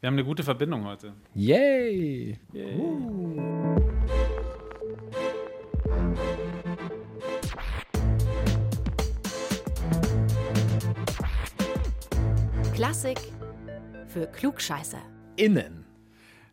[0.00, 1.12] Wir haben eine gute Verbindung heute.
[1.34, 2.38] Yay!
[2.54, 2.74] Yay.
[2.74, 3.36] Uh.
[12.74, 13.18] Klassik
[14.06, 15.02] für Klugscheißer.
[15.36, 15.84] Innen.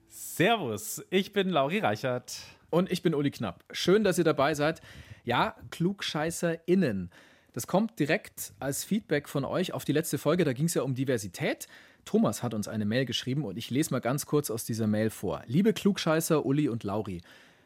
[0.10, 2.40] Servus, ich bin Lauri Reichert.
[2.70, 3.64] Und ich bin Uli Knapp.
[3.72, 4.82] Schön, dass ihr dabei seid.
[5.24, 7.12] Ja, KlugscheißerInnen.
[7.54, 10.44] Das kommt direkt als Feedback von euch auf die letzte Folge.
[10.44, 11.70] Da ging es ja um Diversität.
[12.08, 15.10] Thomas hat uns eine Mail geschrieben und ich lese mal ganz kurz aus dieser Mail
[15.10, 15.44] vor.
[15.46, 17.22] Liebe Klugscheißer, Uli und Lauri.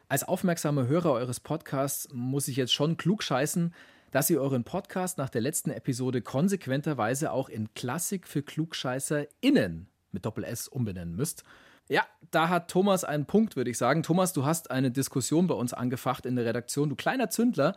[0.09, 3.71] Als aufmerksamer Hörer eures Podcasts muss ich jetzt schon klugscheißen,
[4.09, 10.25] dass ihr euren Podcast nach der letzten Episode konsequenterweise auch in Klassik für KlugscheißerInnen mit
[10.25, 11.43] Doppel-S umbenennen müsst.
[11.87, 14.01] Ja, da hat Thomas einen Punkt, würde ich sagen.
[14.01, 16.89] Thomas, du hast eine Diskussion bei uns angefacht in der Redaktion.
[16.89, 17.75] Du kleiner Zündler.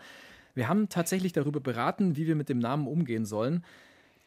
[0.54, 3.64] Wir haben tatsächlich darüber beraten, wie wir mit dem Namen umgehen sollen.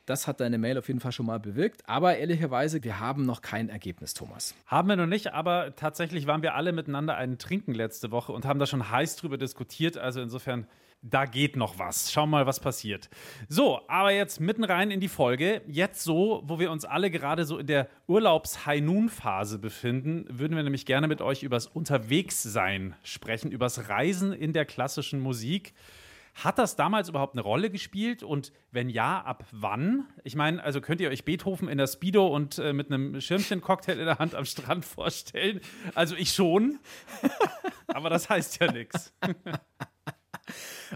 [0.08, 1.88] Das hat deine Mail auf jeden Fall schon mal bewirkt.
[1.88, 4.56] Aber ehrlicherweise, wir haben noch kein Ergebnis, Thomas.
[4.66, 8.46] Haben wir noch nicht, aber tatsächlich waren wir alle miteinander einen Trinken letzte Woche und
[8.46, 9.98] haben da schon heiß drüber diskutiert.
[9.98, 10.66] Also insofern,
[11.02, 12.10] da geht noch was.
[12.10, 13.10] Schau mal, was passiert.
[13.50, 15.62] So, aber jetzt mitten rein in die Folge.
[15.68, 20.86] Jetzt so, wo wir uns alle gerade so in der Urlaubs-High-Noon-Phase befinden, würden wir nämlich
[20.86, 25.74] gerne mit euch übers Unterwegssein sprechen, übers Reisen in der klassischen Musik.
[26.44, 28.22] Hat das damals überhaupt eine Rolle gespielt?
[28.22, 30.06] Und wenn ja, ab wann?
[30.24, 33.98] Ich meine, also könnt ihr euch Beethoven in der Speedo und äh, mit einem Schirmchen-Cocktail
[33.98, 35.62] in der Hand am Strand vorstellen?
[35.96, 36.78] Also ich schon.
[37.88, 39.14] Aber das heißt ja nichts.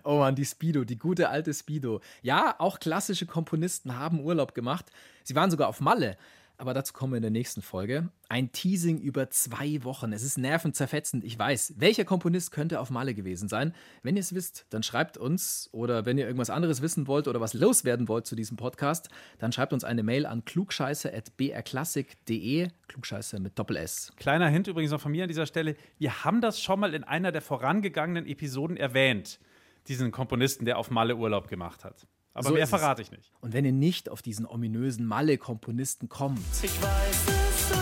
[0.06, 2.00] Oh Mann, die Speedo, die gute alte Speedo.
[2.22, 4.86] Ja, auch klassische Komponisten haben Urlaub gemacht.
[5.24, 6.16] Sie waren sogar auf Malle
[6.62, 8.10] aber dazu kommen wir in der nächsten Folge.
[8.30, 10.14] Ein Teasing über zwei Wochen.
[10.14, 11.74] Es ist nervenzerfetzend, ich weiß.
[11.78, 13.74] Welcher Komponist könnte auf Malle gewesen sein?
[14.04, 17.42] Wenn ihr es wisst, dann schreibt uns oder wenn ihr irgendwas anderes wissen wollt oder
[17.42, 22.68] was loswerden wollt zu diesem Podcast, dann schreibt uns eine Mail an klugscheiße.brklassik.de.
[22.88, 24.14] Klugscheiße mit Doppel-S.
[24.18, 25.76] Kleiner Hint übrigens noch von mir an dieser Stelle.
[25.98, 29.40] Wir haben das schon mal in einer der vorangegangenen Episoden erwähnt.
[29.88, 32.06] Diesen Komponisten, der auf Malle Urlaub gemacht hat.
[32.34, 33.32] Aber so mehr verrate ich nicht.
[33.42, 36.40] Und wenn ihr nicht auf diesen ominösen Malle-Komponisten kommt.
[36.64, 37.76] Ich weiß es so.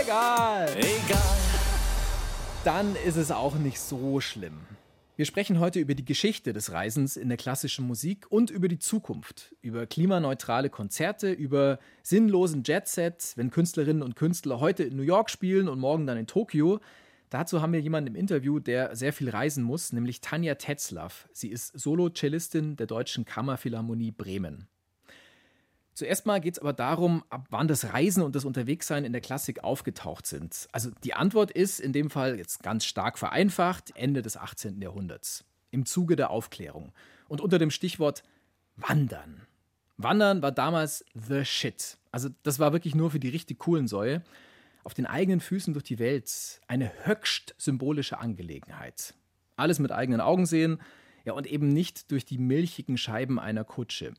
[0.00, 0.68] Egal.
[0.76, 1.20] Egal.
[2.64, 4.60] Dann ist es auch nicht so schlimm.
[5.16, 8.78] Wir sprechen heute über die Geschichte des Reisens in der klassischen Musik und über die
[8.78, 15.28] Zukunft, über klimaneutrale Konzerte, über sinnlosen Jetset, wenn Künstlerinnen und Künstler heute in New York
[15.28, 16.80] spielen und morgen dann in Tokio.
[17.32, 21.30] Dazu haben wir jemanden im Interview, der sehr viel reisen muss, nämlich Tanja Tetzlaff.
[21.32, 24.68] Sie ist Solo-Cellistin der Deutschen Kammerphilharmonie Bremen.
[25.94, 29.22] Zuerst mal geht es aber darum, ab wann das Reisen und das Unterwegssein in der
[29.22, 30.68] Klassik aufgetaucht sind.
[30.72, 34.82] Also die Antwort ist in dem Fall jetzt ganz stark vereinfacht Ende des 18.
[34.82, 35.42] Jahrhunderts.
[35.70, 36.92] Im Zuge der Aufklärung.
[37.28, 38.24] Und unter dem Stichwort
[38.76, 39.40] Wandern.
[39.96, 41.96] Wandern war damals the shit.
[42.10, 44.22] Also das war wirklich nur für die richtig coolen Säue
[44.84, 49.14] auf den eigenen Füßen durch die Welt eine höchst symbolische Angelegenheit.
[49.56, 50.80] Alles mit eigenen Augen sehen,
[51.24, 54.14] ja, und eben nicht durch die milchigen Scheiben einer Kutsche.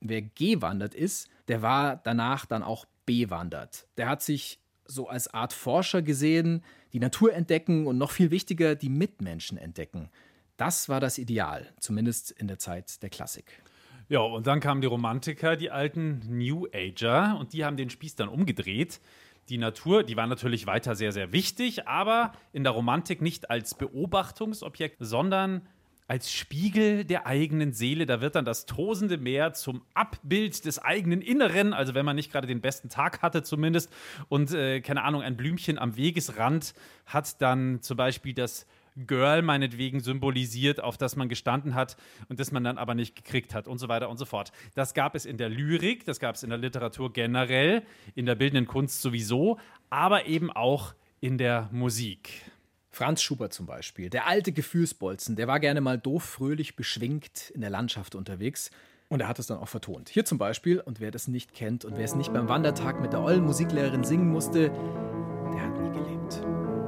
[0.00, 3.86] Wer gewandert ist, der war danach dann auch bewandert.
[3.96, 6.62] Der hat sich so als Art Forscher gesehen,
[6.92, 10.08] die Natur entdecken und noch viel wichtiger, die Mitmenschen entdecken.
[10.56, 13.62] Das war das Ideal, zumindest in der Zeit der Klassik.
[14.08, 18.14] Ja, und dann kamen die Romantiker, die alten New Ager, und die haben den Spieß
[18.14, 19.00] dann umgedreht
[19.48, 23.74] die Natur, die war natürlich weiter sehr, sehr wichtig, aber in der Romantik nicht als
[23.74, 25.62] Beobachtungsobjekt, sondern
[26.08, 28.06] als Spiegel der eigenen Seele.
[28.06, 31.72] Da wird dann das tosende Meer zum Abbild des eigenen Inneren.
[31.72, 33.92] Also wenn man nicht gerade den besten Tag hatte zumindest
[34.28, 36.74] und äh, keine Ahnung, ein Blümchen am Wegesrand
[37.06, 38.66] hat dann zum Beispiel das
[39.06, 41.96] Girl meinetwegen symbolisiert, auf das man gestanden hat
[42.28, 44.52] und das man dann aber nicht gekriegt hat und so weiter und so fort.
[44.74, 47.82] Das gab es in der Lyrik, das gab es in der Literatur generell,
[48.14, 49.58] in der bildenden Kunst sowieso,
[49.90, 52.50] aber eben auch in der Musik.
[52.90, 57.60] Franz Schubert zum Beispiel, der alte Gefühlsbolzen, der war gerne mal doof, fröhlich, beschwingt in
[57.60, 58.70] der Landschaft unterwegs.
[59.08, 60.08] Und er hat es dann auch vertont.
[60.08, 63.12] Hier zum Beispiel, und wer das nicht kennt und wer es nicht beim Wandertag mit
[63.12, 64.72] der ollen Musiklehrerin singen musste,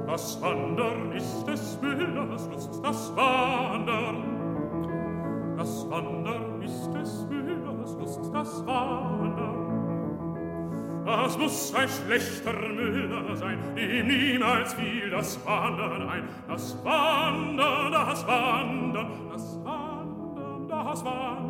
[0.09, 4.25] Das Wandern ist des Müllers Lust, das Wandern.
[5.59, 9.69] Das Wandern ist des Müllers Lust, das Wandern.
[11.05, 16.27] Das muss ein schlechter Müller sein, ihm niemals fiel das Wandern ein.
[16.49, 21.48] Das Wandern, das Wandern, das Wandern, das Wandern.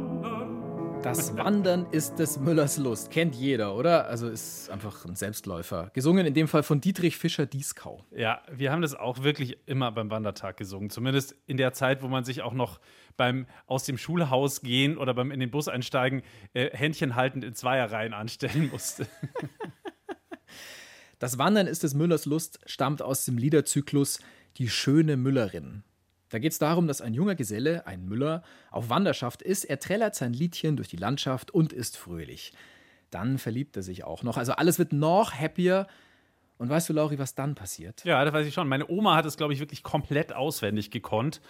[1.03, 3.11] Das Wandern ist des Müllers Lust.
[3.11, 4.09] Kennt jeder, oder?
[4.09, 5.91] Also ist einfach ein Selbstläufer.
[5.95, 8.05] Gesungen in dem Fall von Dietrich Fischer-Dieskau.
[8.11, 10.91] Ja, wir haben das auch wirklich immer beim Wandertag gesungen.
[10.91, 12.81] Zumindest in der Zeit, wo man sich auch noch
[13.17, 16.23] beim aus dem Schulhaus gehen oder beim in den Bus einsteigen
[16.53, 19.07] äh, Händchen haltend in Zweierreihen anstellen musste.
[21.21, 24.19] Das Wandern ist des Müllers Lust stammt aus dem Liederzyklus
[24.57, 25.85] Die schöne Müllerin.
[26.31, 29.65] Da geht es darum, dass ein junger Geselle, ein Müller, auf Wanderschaft ist.
[29.65, 32.53] Er trällert sein Liedchen durch die Landschaft und ist fröhlich.
[33.11, 34.37] Dann verliebt er sich auch noch.
[34.37, 35.87] Also alles wird noch happier.
[36.59, 38.05] Und weißt du, Lauri, was dann passiert?
[38.05, 38.69] Ja, das weiß ich schon.
[38.69, 41.41] Meine Oma hat es, glaube ich, wirklich komplett auswendig gekonnt.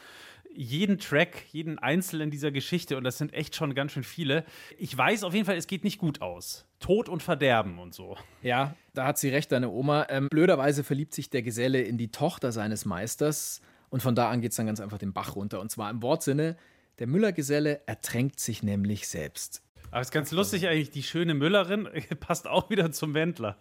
[0.54, 4.44] Jeden Track, jeden einzelnen dieser Geschichte, und das sind echt schon ganz schön viele.
[4.76, 6.66] Ich weiß auf jeden Fall, es geht nicht gut aus.
[6.81, 8.16] Tod und Verderben und so.
[8.42, 10.06] Ja, da hat sie recht, deine Oma.
[10.10, 13.62] Ähm, blöderweise verliebt sich der Geselle in die Tochter seines Meisters.
[13.90, 15.61] Und von da an geht es dann ganz einfach den Bach runter.
[15.61, 16.56] Und zwar im Wortsinne,
[16.99, 19.62] der Müllergeselle ertränkt sich nämlich selbst.
[19.90, 21.88] Aber es ist ganz lustig eigentlich, die schöne Müllerin
[22.20, 23.56] passt auch wieder zum Wendler.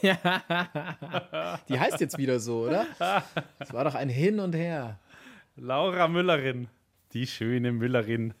[0.00, 2.86] ja, die heißt jetzt wieder so, oder?
[3.58, 4.98] Es war doch ein Hin und Her.
[5.56, 6.68] Laura Müllerin,
[7.12, 8.32] die schöne Müllerin,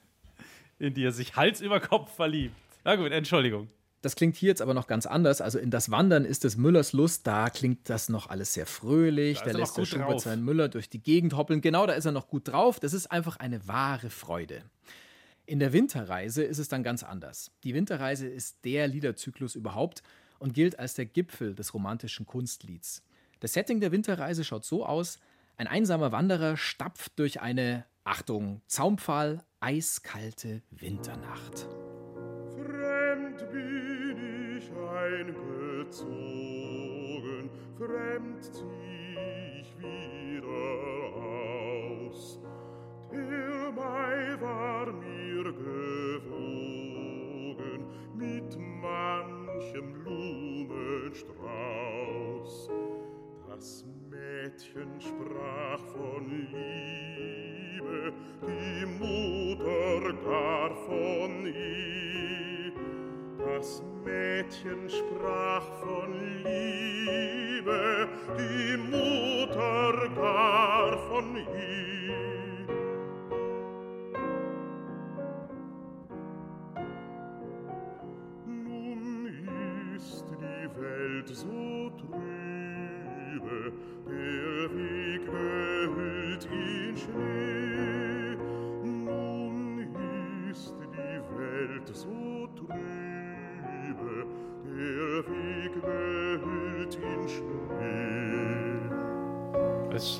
[0.78, 2.54] in die er sich Hals über Kopf verliebt.
[2.84, 3.68] Na gut, Entschuldigung.
[4.00, 5.40] Das klingt hier jetzt aber noch ganz anders.
[5.40, 9.40] Also in das Wandern ist des Müllers Lust, da klingt das noch alles sehr fröhlich.
[9.40, 10.22] Da, da lässt der Schubert drauf.
[10.22, 11.60] seinen Müller durch die Gegend hoppeln.
[11.60, 12.78] Genau, da ist er noch gut drauf.
[12.78, 14.62] Das ist einfach eine wahre Freude.
[15.46, 17.50] In der Winterreise ist es dann ganz anders.
[17.64, 20.02] Die Winterreise ist der Liederzyklus überhaupt
[20.38, 23.02] und gilt als der Gipfel des romantischen Kunstlieds.
[23.40, 25.18] Das Setting der Winterreise schaut so aus:
[25.56, 31.66] Ein einsamer Wanderer stapft durch eine, Achtung, Zaumpfahl, eiskalte Winternacht.
[32.54, 33.87] Fremd bin
[35.08, 39.16] eingezogen, fremd zieh
[39.60, 42.40] ich wieder aus.
[43.12, 45.62] Der Mai war mir gewogen
[48.14, 52.70] mit manchem Blumenstrauß.
[53.48, 58.12] Das Mädchen sprach von Liebe,
[58.42, 62.17] die Mutter gar von ihm.
[63.58, 66.12] Das Mädchen sprach von
[66.44, 68.08] Liebe,
[68.38, 72.27] die Mutter gar von ihm.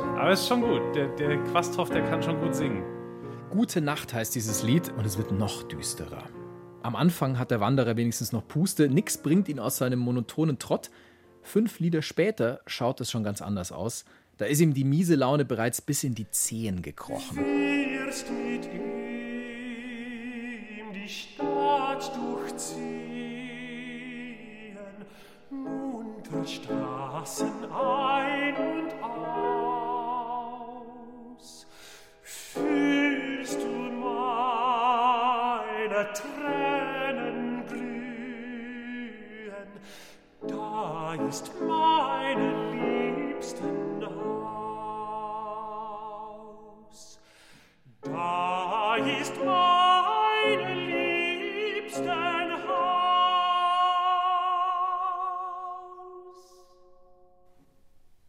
[0.01, 0.95] Aber es ist schon gut.
[0.95, 2.83] Der, der Quasthoff, der kann schon gut singen.
[3.51, 6.25] Gute Nacht heißt dieses Lied und es wird noch düsterer.
[6.83, 10.91] Am Anfang hat der Wanderer wenigstens noch Puste, nix bringt ihn aus seinem monotonen Trott.
[11.43, 14.05] Fünf Lieder später schaut es schon ganz anders aus.
[14.37, 17.39] Da ist ihm die miese Laune bereits bis in die Zehen gekrochen.
[17.39, 19.08] Wirst mit ihm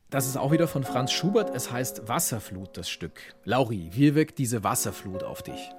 [0.09, 1.55] Das ist auch wieder von Franz Schubert.
[1.55, 3.21] Es heißt Wasserflut, das Stück.
[3.45, 5.69] Lauri, wie wirkt diese Wasserflut auf dich?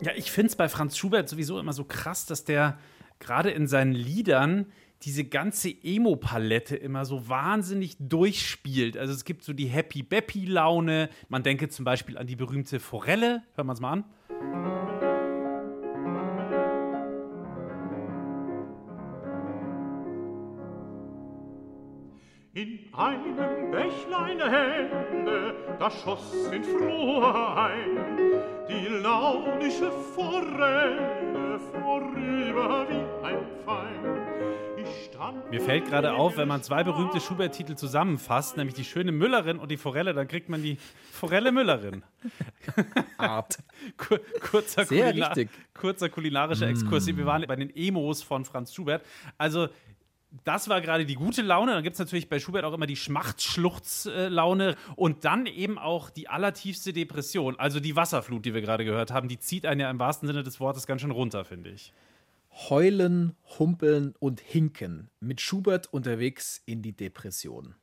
[0.00, 2.78] Ja, ich finde es bei Franz Schubert sowieso immer so krass, dass der
[3.18, 4.72] gerade in seinen Liedern
[5.02, 8.96] diese ganze Emo-Palette immer so wahnsinnig durchspielt.
[8.96, 11.10] Also es gibt so die Happy-Beppy-Laune.
[11.28, 13.42] Man denke zum Beispiel an die berühmte Forelle.
[13.54, 14.04] Hören wir es mal an.
[22.98, 27.96] Einem Bächlein helle, da schoss in Frohe ein,
[28.68, 34.28] die launische Forelle vorüber wie ein Pfeil.
[35.50, 39.70] Mir fällt gerade auf, wenn man zwei berühmte Schubert-Titel zusammenfasst, nämlich die schöne Müllerin und
[39.70, 40.78] die Forelle, dann kriegt man die
[41.12, 42.02] Forelle Müllerin.
[43.18, 43.58] Art.
[43.96, 45.50] Kur kurzer, Sehr Kulina richtig.
[45.74, 47.06] kurzer kulinarischer Exkurs.
[47.06, 49.04] Wir waren bei den Emos von Franz Schubert.
[49.36, 49.68] Also
[50.44, 51.72] Das war gerade die gute Laune.
[51.72, 56.28] Dann gibt es natürlich bei Schubert auch immer die Schmachtschluchzlaune und dann eben auch die
[56.28, 57.58] allertiefste Depression.
[57.58, 60.42] Also die Wasserflut, die wir gerade gehört haben, die zieht einen ja im wahrsten Sinne
[60.42, 61.92] des Wortes ganz schön runter, finde ich.
[62.68, 65.10] Heulen, Humpeln und Hinken.
[65.20, 67.74] Mit Schubert unterwegs in die Depression.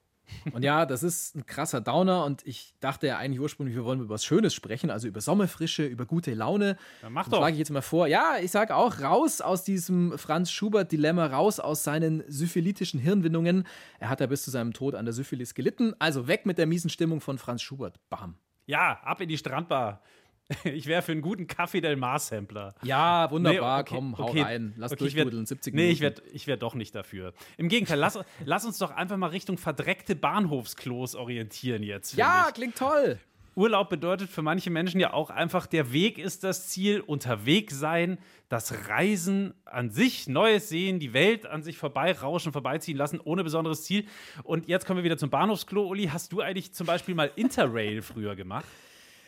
[0.54, 4.02] Und ja, das ist ein krasser Downer und ich dachte ja eigentlich ursprünglich, wir wollen
[4.02, 6.78] über was Schönes sprechen, also über Sommerfrische, über gute Laune.
[7.02, 7.38] Dann mach doch.
[7.38, 11.60] schlage ich jetzt mal vor, ja, ich sage auch, raus aus diesem Franz Schubert-Dilemma, raus
[11.60, 13.66] aus seinen syphilitischen Hirnwindungen.
[14.00, 16.68] Er hat ja bis zu seinem Tod an der Syphilis gelitten, also weg mit der
[16.68, 18.00] miesen Stimmung von Franz Schubert.
[18.10, 18.36] Bam.
[18.66, 20.02] Ja, ab in die Strandbar.
[20.64, 22.76] Ich wäre für einen guten Kaffee del Mar-Sampler.
[22.84, 24.74] Ja, wunderbar, Nee, okay, komm, hau okay, rein.
[24.78, 25.94] Lass okay, durchdudeln, 70 Nee, Minuten.
[25.94, 27.34] ich werde ich werd doch nicht dafür.
[27.58, 32.16] Im Gegenteil, lass, lass uns doch einfach mal Richtung verdreckte Bahnhofsklos orientieren jetzt.
[32.16, 32.54] ja, ich.
[32.54, 33.20] klingt toll.
[33.56, 38.18] Urlaub bedeutet für manche Menschen ja auch einfach, der Weg ist das Ziel, unterwegs sein,
[38.50, 43.84] das Reisen an sich, Neues sehen, die Welt an sich vorbeirauschen, vorbeiziehen lassen, ohne besonderes
[43.86, 44.08] Ziel.
[44.44, 45.88] Und jetzt kommen wir wieder zum Bahnhofsklo.
[45.88, 48.66] Uli, hast du eigentlich zum Beispiel mal Interrail früher gemacht?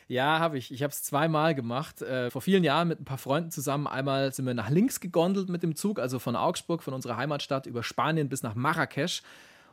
[0.07, 0.71] Ja, habe ich.
[0.71, 2.01] Ich habe es zweimal gemacht.
[2.01, 3.87] Äh, vor vielen Jahren mit ein paar Freunden zusammen.
[3.87, 7.65] Einmal sind wir nach links gegondelt mit dem Zug, also von Augsburg, von unserer Heimatstadt
[7.65, 9.21] über Spanien bis nach Marrakesch.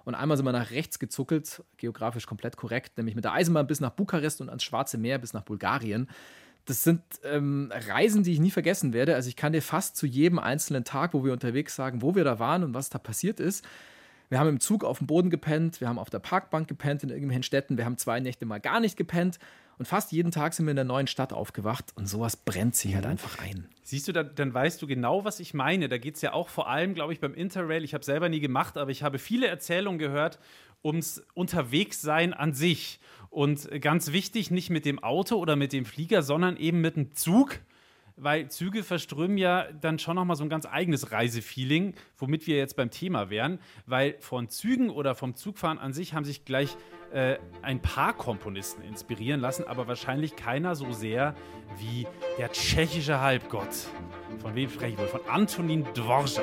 [0.05, 3.81] Und einmal sind wir nach rechts gezuckelt, geografisch komplett korrekt, nämlich mit der Eisenbahn bis
[3.81, 6.09] nach Bukarest und ans Schwarze Meer bis nach Bulgarien.
[6.67, 9.14] Das sind ähm, Reisen, die ich nie vergessen werde.
[9.14, 12.25] Also ich kann dir fast zu jedem einzelnen Tag, wo wir unterwegs sagen, wo wir
[12.25, 13.64] da waren und was da passiert ist.
[14.31, 17.11] Wir haben im Zug auf dem Boden gepennt, wir haben auf der Parkbank gepennt in
[17.11, 19.38] irgendwelchen Städten, wir haben zwei Nächte mal gar nicht gepennt
[19.78, 22.95] und fast jeden Tag sind wir in der neuen Stadt aufgewacht und sowas brennt sich
[22.95, 23.69] halt einfach ein.
[23.83, 25.88] Siehst du, da, dann weißt du genau, was ich meine.
[25.88, 27.85] Da geht es ja auch vor allem, glaube ich, beim Interrail.
[27.85, 30.38] Ich habe selber nie gemacht, aber ich habe viele Erzählungen gehört
[30.83, 33.00] ums Unterwegssein an sich.
[33.31, 37.12] Und ganz wichtig, nicht mit dem Auto oder mit dem Flieger, sondern eben mit dem
[37.14, 37.59] Zug.
[38.16, 42.76] Weil Züge verströmen ja dann schon nochmal so ein ganz eigenes Reisefeeling, womit wir jetzt
[42.76, 43.59] beim Thema wären.
[43.87, 46.76] Weil von Zügen oder vom Zugfahren an sich haben sich gleich
[47.12, 51.35] äh, ein paar Komponisten inspirieren lassen, aber wahrscheinlich keiner so sehr
[51.78, 52.06] wie
[52.38, 53.88] der tschechische Halbgott.
[54.40, 55.09] Von wem spreche ich wohl?
[55.09, 56.42] Von Antonin Dvorak.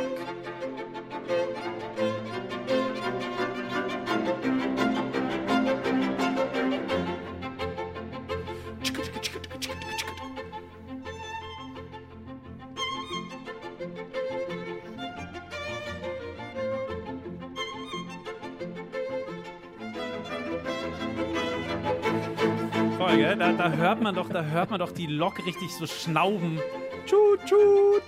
[23.62, 26.60] Da, hört man doch, da hört man doch die Lok richtig so schnauben.
[27.06, 28.02] Tschut, tschut.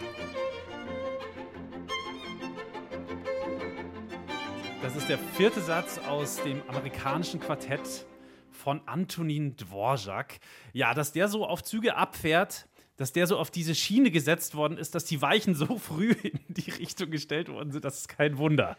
[4.81, 8.07] Das ist der vierte Satz aus dem amerikanischen Quartett
[8.49, 10.39] von Antonin Dvorak.
[10.71, 12.67] Ja, dass der so auf Züge abfährt,
[12.97, 16.39] dass der so auf diese Schiene gesetzt worden ist, dass die Weichen so früh in
[16.47, 18.75] die Richtung gestellt worden sind, das ist kein Wunder.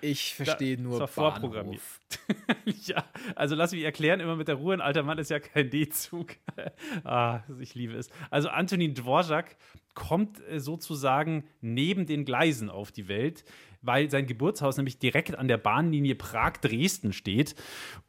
[0.00, 1.82] Ich verstehe nur das war vorprogrammiert.
[2.28, 2.86] Bahnhof.
[2.86, 5.70] ja, also lass mich erklären, immer mit der Ruhe, ein alter Mann ist ja kein
[5.70, 6.36] D-Zug.
[7.04, 8.10] ah, ich liebe es.
[8.30, 9.56] Also Antonin Dvorak
[9.94, 13.44] kommt äh, sozusagen neben den Gleisen auf die Welt,
[13.82, 17.54] weil sein Geburtshaus nämlich direkt an der Bahnlinie Prag-Dresden steht.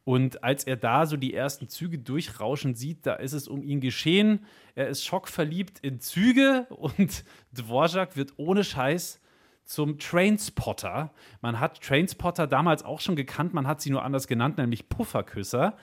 [0.04, 3.80] Und als er da so die ersten Züge durchrauschen sieht, da ist es um ihn
[3.80, 4.46] geschehen.
[4.74, 9.20] Er ist schockverliebt in Züge und Dvorak wird ohne Scheiß
[9.68, 11.12] zum Trainspotter.
[11.42, 15.76] Man hat Trainspotter damals auch schon gekannt, man hat sie nur anders genannt, nämlich Pufferküsser.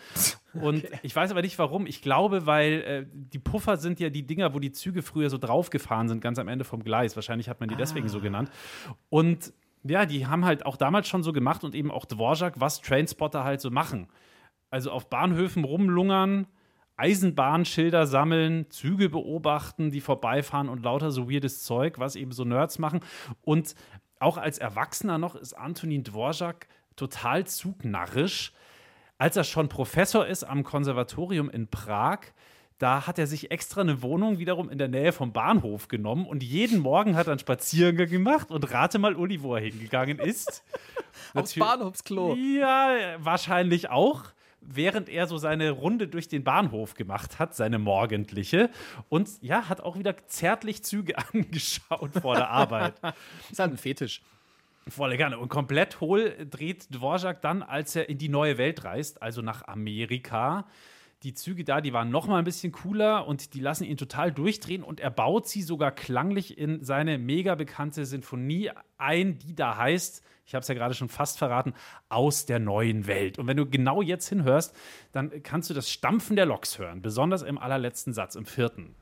[0.53, 1.85] Und ich weiß aber nicht warum.
[1.85, 5.37] Ich glaube, weil äh, die Puffer sind ja die Dinger, wo die Züge früher so
[5.37, 7.15] draufgefahren sind, ganz am Ende vom Gleis.
[7.15, 8.49] Wahrscheinlich hat man die deswegen so genannt.
[9.09, 12.81] Und ja, die haben halt auch damals schon so gemacht und eben auch Dvorak, was
[12.81, 14.07] Trainspotter halt so machen.
[14.71, 16.47] Also auf Bahnhöfen rumlungern,
[16.97, 22.79] Eisenbahnschilder sammeln, Züge beobachten, die vorbeifahren und lauter so weirdes Zeug, was eben so Nerds
[22.79, 23.01] machen.
[23.41, 23.75] Und
[24.19, 28.53] auch als Erwachsener noch ist Antonin Dvorak total zugnarrisch.
[29.17, 32.19] Als er schon Professor ist am Konservatorium in Prag,
[32.77, 36.43] da hat er sich extra eine Wohnung wiederum in der Nähe vom Bahnhof genommen und
[36.43, 40.63] jeden Morgen hat er einen Spaziergang gemacht und rate mal, Uli, wo er hingegangen ist.
[41.33, 42.35] Aufs Bahnhofsklo.
[42.35, 44.23] ja, wahrscheinlich auch.
[44.67, 48.69] Während er so seine Runde durch den Bahnhof gemacht hat, seine morgendliche.
[49.09, 52.95] Und ja, hat auch wieder zärtlich Züge angeschaut vor der Arbeit.
[53.51, 54.21] Ist halt ein Fetisch.
[54.87, 55.39] Volle Gerne.
[55.39, 59.67] Und komplett hohl dreht Dvorak dann, als er in die neue Welt reist, also nach
[59.67, 60.65] Amerika.
[61.25, 64.31] Die Züge da, die waren noch mal ein bisschen cooler und die lassen ihn total
[64.31, 69.75] durchdrehen und er baut sie sogar klanglich in seine mega bekannte Sinfonie ein, die da
[69.75, 71.73] heißt, ich habe es ja gerade schon fast verraten,
[72.09, 73.39] aus der neuen Welt.
[73.39, 74.75] Und wenn du genau jetzt hinhörst,
[75.13, 78.93] dann kannst du das Stampfen der Loks hören, besonders im allerletzten Satz, im vierten.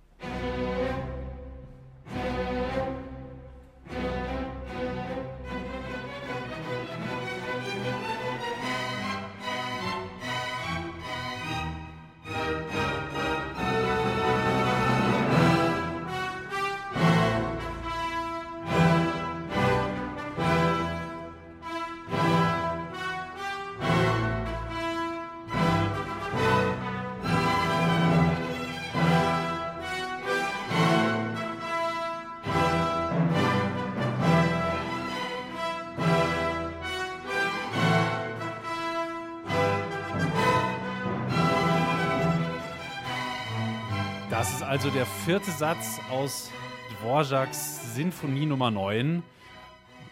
[44.74, 46.50] Also der vierte Satz aus
[46.90, 49.22] Dvorak's Sinfonie Nummer 9.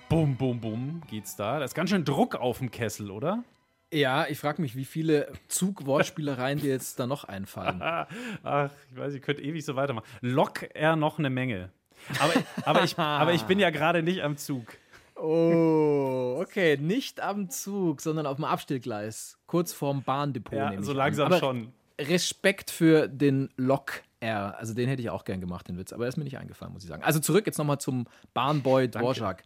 [0.07, 1.57] Bum, bum, bum geht's da.
[1.57, 3.43] Da ist ganz schön Druck auf dem Kessel, oder?
[3.91, 7.81] Ja, ich frage mich, wie viele Zugwortspielereien dir jetzt da noch einfallen.
[8.43, 10.05] Ach, ich weiß, ich könnte ewig so weitermachen.
[10.21, 11.71] Lock er noch eine Menge.
[12.19, 14.77] Aber, aber, ich, aber ich bin ja gerade nicht am Zug.
[15.15, 16.77] Oh, okay.
[16.77, 19.39] Nicht am Zug, sondern auf dem Abstellgleis.
[19.47, 20.53] Kurz vorm Bahndepot.
[20.53, 21.73] Ja, so langsam schon.
[21.99, 24.57] Respekt für den Lok R.
[24.57, 25.93] Also den hätte ich auch gern gemacht, den Witz.
[25.93, 27.03] Aber er ist mir nicht eingefallen, muss ich sagen.
[27.03, 29.43] Also zurück jetzt nochmal zum Bahnboy Dvorak.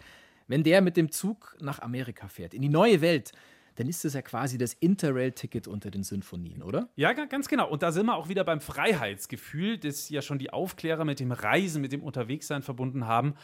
[0.48, 3.32] Wenn der mit dem Zug nach Amerika fährt, in die neue Welt,
[3.75, 6.89] dann ist das ja quasi das Interrail-Ticket unter den Symphonien, oder?
[6.96, 7.70] Ja, ganz genau.
[7.70, 11.32] Und da sind wir auch wieder beim Freiheitsgefühl, das ja schon die Aufklärer mit dem
[11.32, 13.36] Reisen, mit dem Unterwegssein verbunden haben.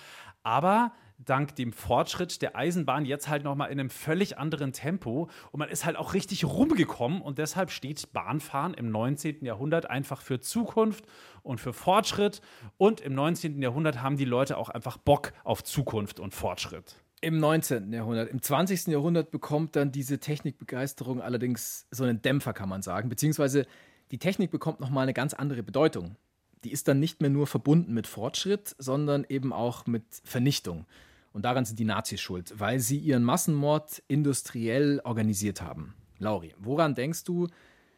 [0.43, 0.93] Aber
[1.25, 5.59] dank dem Fortschritt der Eisenbahn jetzt halt noch mal in einem völlig anderen Tempo und
[5.59, 9.45] man ist halt auch richtig rumgekommen und deshalb steht Bahnfahren im 19.
[9.45, 11.05] Jahrhundert einfach für Zukunft
[11.43, 12.41] und für Fortschritt
[12.77, 13.61] und im 19.
[13.61, 16.95] Jahrhundert haben die Leute auch einfach Bock auf Zukunft und Fortschritt.
[17.21, 17.93] Im 19.
[17.93, 18.29] Jahrhundert.
[18.29, 18.87] Im 20.
[18.87, 23.09] Jahrhundert bekommt dann diese Technikbegeisterung allerdings so einen Dämpfer, kann man sagen.
[23.09, 23.67] Beziehungsweise
[24.09, 26.15] die Technik bekommt nochmal eine ganz andere Bedeutung.
[26.63, 30.85] Die ist dann nicht mehr nur verbunden mit Fortschritt, sondern eben auch mit Vernichtung.
[31.31, 35.93] Und daran sind die Nazis schuld, weil sie ihren Massenmord industriell organisiert haben.
[36.19, 37.47] Lauri, woran denkst du,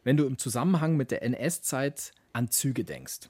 [0.04, 3.30] wenn du im Zusammenhang mit der NS-Zeit an Züge denkst?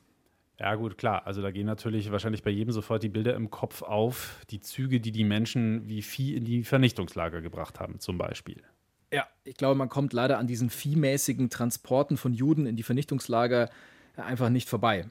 [0.63, 1.27] Ja, gut, klar.
[1.27, 5.01] Also da gehen natürlich wahrscheinlich bei jedem sofort die Bilder im Kopf auf, die Züge,
[5.01, 8.63] die die Menschen wie Vieh in die Vernichtungslager gebracht haben, zum Beispiel.
[9.11, 13.69] Ja, ich glaube, man kommt leider an diesen viehmäßigen Transporten von Juden in die Vernichtungslager
[14.15, 15.09] einfach nicht vorbei.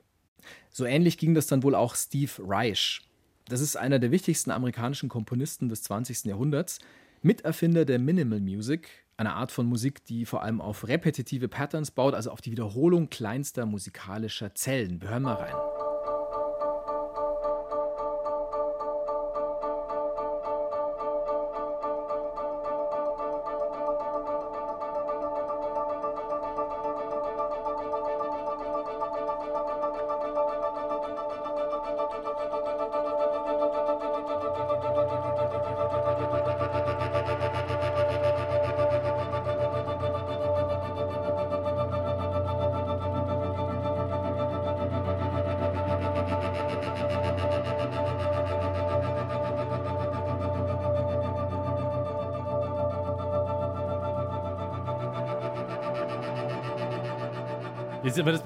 [0.71, 3.03] So ähnlich ging das dann wohl auch Steve Reich.
[3.45, 6.25] Das ist einer der wichtigsten amerikanischen Komponisten des 20.
[6.25, 6.79] Jahrhunderts,
[7.21, 12.15] Miterfinder der Minimal Music, eine Art von Musik, die vor allem auf repetitive Patterns baut,
[12.15, 15.01] also auf die Wiederholung kleinster musikalischer Zellen.
[15.01, 15.72] Wir hören mal rein.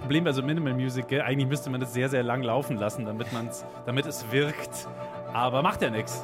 [0.07, 1.21] Problem bei so Minimal Music, gell?
[1.21, 4.87] eigentlich müsste man das sehr, sehr lang laufen lassen, damit, man's, damit es wirkt.
[5.33, 6.23] Aber macht ja nichts.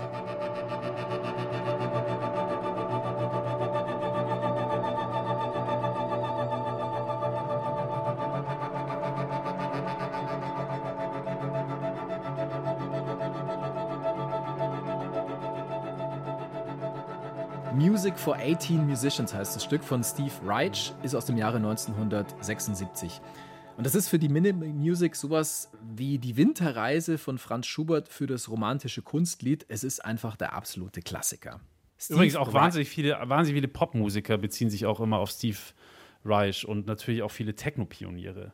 [17.75, 23.21] Music for 18 Musicians heißt das Stück von Steve Reich, ist aus dem Jahre 1976.
[23.77, 28.27] Und das ist für die Minimal Music sowas wie die Winterreise von Franz Schubert für
[28.27, 29.65] das romantische Kunstlied.
[29.69, 31.61] Es ist einfach der absolute Klassiker.
[31.99, 35.59] Steve Übrigens auch wahnsinnig viele, wahnsinnig viele Popmusiker beziehen sich auch immer auf Steve
[36.25, 38.53] Reich und natürlich auch viele Techno-Pioniere.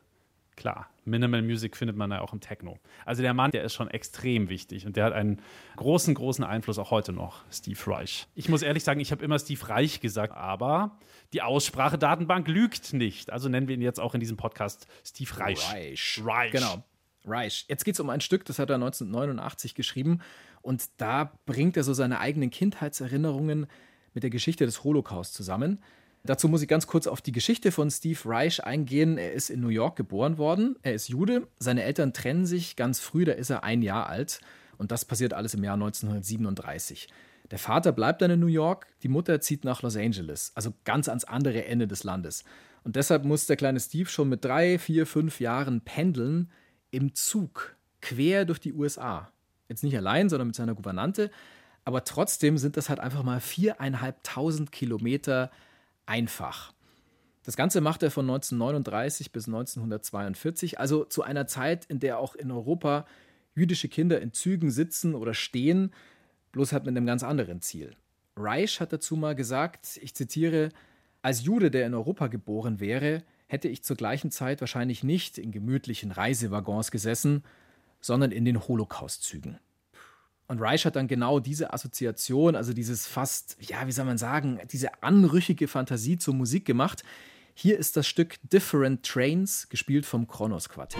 [0.59, 2.79] Klar, Minimal Music findet man ja auch im Techno.
[3.05, 5.41] Also der Mann, der ist schon extrem wichtig und der hat einen
[5.77, 8.27] großen, großen Einfluss auch heute noch, Steve Reich.
[8.35, 10.99] Ich muss ehrlich sagen, ich habe immer Steve Reich gesagt, aber
[11.31, 13.31] die Aussprache-Datenbank lügt nicht.
[13.31, 15.71] Also nennen wir ihn jetzt auch in diesem Podcast Steve Reich.
[15.71, 16.21] Reich.
[16.25, 16.51] Reich.
[16.51, 16.83] Genau.
[17.23, 17.63] Reich.
[17.69, 20.19] Jetzt geht es um ein Stück, das hat er 1989 geschrieben
[20.61, 23.67] und da bringt er so seine eigenen Kindheitserinnerungen
[24.13, 25.81] mit der Geschichte des Holocaust zusammen.
[26.23, 29.17] Dazu muss ich ganz kurz auf die Geschichte von Steve Reich eingehen.
[29.17, 30.75] Er ist in New York geboren worden.
[30.81, 31.47] Er ist Jude.
[31.59, 34.41] Seine Eltern trennen sich ganz früh, da ist er ein Jahr alt.
[34.77, 37.07] Und das passiert alles im Jahr 1937.
[37.51, 41.09] Der Vater bleibt dann in New York, die Mutter zieht nach Los Angeles, also ganz
[41.09, 42.43] ans andere Ende des Landes.
[42.83, 46.51] Und deshalb muss der kleine Steve schon mit drei, vier, fünf Jahren pendeln
[46.91, 49.31] im Zug quer durch die USA.
[49.67, 51.31] Jetzt nicht allein, sondern mit seiner Gouvernante.
[51.85, 55.51] Aber trotzdem sind das halt einfach mal viereinhalbtausend Kilometer
[56.09, 56.73] einfach.
[57.43, 62.35] Das Ganze macht er von 1939 bis 1942, also zu einer Zeit, in der auch
[62.35, 63.05] in Europa
[63.55, 65.93] jüdische Kinder in Zügen sitzen oder stehen,
[66.51, 67.95] bloß halt mit einem ganz anderen Ziel.
[68.35, 70.69] Reich hat dazu mal gesagt, ich zitiere,
[71.21, 75.51] als Jude, der in Europa geboren wäre, hätte ich zur gleichen Zeit wahrscheinlich nicht in
[75.51, 77.43] gemütlichen Reisewaggons gesessen,
[77.99, 79.59] sondern in den Holocaustzügen.
[80.49, 84.59] Und Reich hat dann genau diese Assoziation, also dieses fast, ja, wie soll man sagen,
[84.71, 87.03] diese anrüchige Fantasie zur Musik gemacht.
[87.53, 90.99] Hier ist das Stück Different Trains, gespielt vom Kronos Quartett.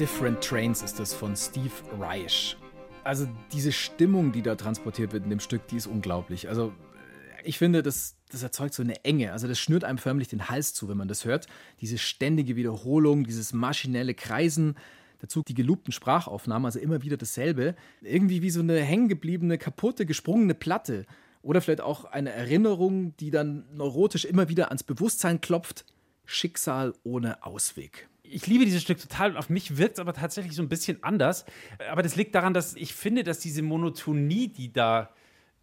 [0.00, 2.56] Different Trains ist das von Steve Reich.
[3.04, 6.48] Also diese Stimmung, die da transportiert wird in dem Stück, die ist unglaublich.
[6.48, 6.72] Also
[7.44, 9.30] ich finde, das, das erzeugt so eine Enge.
[9.32, 11.48] Also das schnürt einem förmlich den Hals zu, wenn man das hört.
[11.82, 14.74] Diese ständige Wiederholung, dieses maschinelle Kreisen,
[15.18, 17.74] dazu die gelobten Sprachaufnahmen, also immer wieder dasselbe.
[18.00, 21.04] Irgendwie wie so eine hängengebliebene, kaputte, gesprungene Platte.
[21.42, 25.84] Oder vielleicht auch eine Erinnerung, die dann neurotisch immer wieder ans Bewusstsein klopft.
[26.24, 30.54] Schicksal ohne Ausweg ich liebe dieses Stück total und auf mich wirkt es aber tatsächlich
[30.54, 31.44] so ein bisschen anders.
[31.90, 35.10] Aber das liegt daran, dass ich finde, dass diese Monotonie, die da,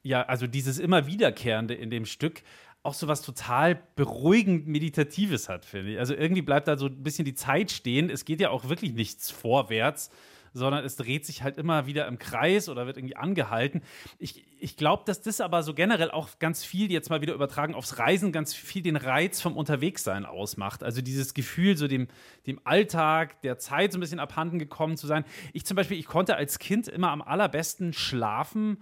[0.04, 2.44] ja, also dieses immer Wiederkehrende in dem Stück,
[2.84, 6.00] auch so was total beruhigend Meditatives hat, finde ich.
[6.00, 8.10] Also irgendwie bleibt da so ein bisschen die Zeit stehen.
[8.10, 10.10] Es geht ja auch wirklich nichts vorwärts
[10.54, 13.82] sondern es dreht sich halt immer wieder im Kreis oder wird irgendwie angehalten.
[14.20, 17.76] Ich, ich glaube, dass das aber so generell auch ganz viel, jetzt mal wieder übertragen
[17.76, 20.84] aufs Reisen, ganz viel den Reiz vom Unterwegssein ausmacht.
[20.84, 22.08] Also dieses Gefühl, so dem,
[22.46, 25.26] dem Alltag, der Zeit so ein bisschen abhanden gekommen zu sein.
[25.54, 28.78] Ich zum Beispiel, ich konnte als Kind immer am allerbesten schlafen,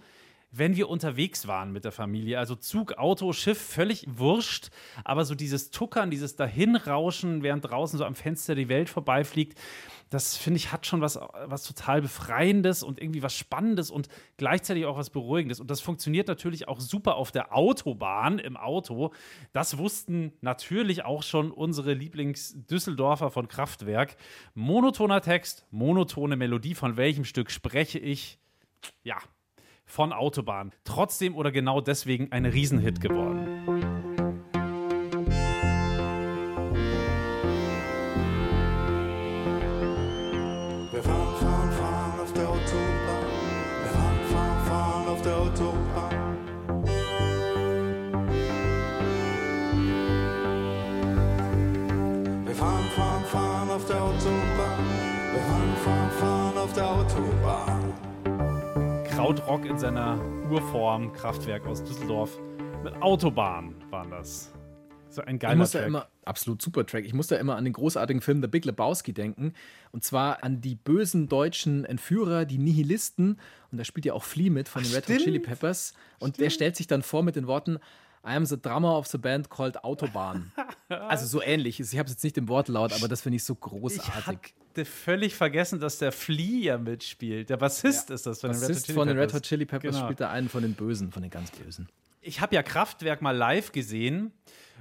[0.58, 2.40] wenn wir unterwegs waren mit der Familie.
[2.40, 4.70] Also Zug, Auto, Schiff, völlig wurscht.
[5.04, 9.60] Aber so dieses Tuckern, dieses Dahinrauschen, während draußen so am Fenster die Welt vorbeifliegt,
[10.10, 14.86] das finde ich hat schon was, was total Befreiendes und irgendwie was Spannendes und gleichzeitig
[14.86, 15.60] auch was Beruhigendes.
[15.60, 19.14] Und das funktioniert natürlich auch super auf der Autobahn im Auto.
[19.52, 24.16] Das wussten natürlich auch schon unsere Lieblings-Düsseldorfer von Kraftwerk.
[24.54, 26.76] Monotoner Text, monotone Melodie.
[26.76, 28.40] Von welchem Stück spreche ich?
[29.04, 29.18] Ja,
[29.86, 30.72] von Autobahn.
[30.84, 33.95] Trotzdem oder genau deswegen ein Riesenhit geworden.
[59.26, 60.20] Krautrock in seiner
[60.52, 62.40] Urform, Kraftwerk aus Düsseldorf.
[62.84, 64.54] Mit Autobahn waren das.
[65.10, 65.88] So ein Ich geiler muss da Track.
[65.88, 67.06] immer, absolut super Track.
[67.06, 69.54] Ich muss da immer an den großartigen Film The Big Lebowski denken.
[69.92, 73.40] Und zwar an die bösen deutschen Entführer, die Nihilisten.
[73.72, 75.22] Und da spielt ja auch Flea mit von den Red Hot stimmt.
[75.22, 75.96] Chili Peppers.
[76.20, 77.80] Und der stellt sich dann vor mit den Worten:
[78.26, 80.52] I am the drummer of the band called Autobahn.
[80.90, 81.80] also so ähnlich.
[81.80, 84.16] Ich habe es jetzt nicht im Wortlaut, aber das finde ich so ich großartig.
[84.26, 87.50] hatte völlig vergessen, dass der Flea ja mitspielt.
[87.50, 89.36] Der Bassist ist das von den Red Hot Bassist Chili von den Red Peppers.
[89.40, 90.06] Hot Chili Peppers Genau.
[90.06, 91.88] spielt da einen von den Bösen, von den ganz Bösen.
[92.22, 94.32] ich habe ja Kraftwerk mal live gesehen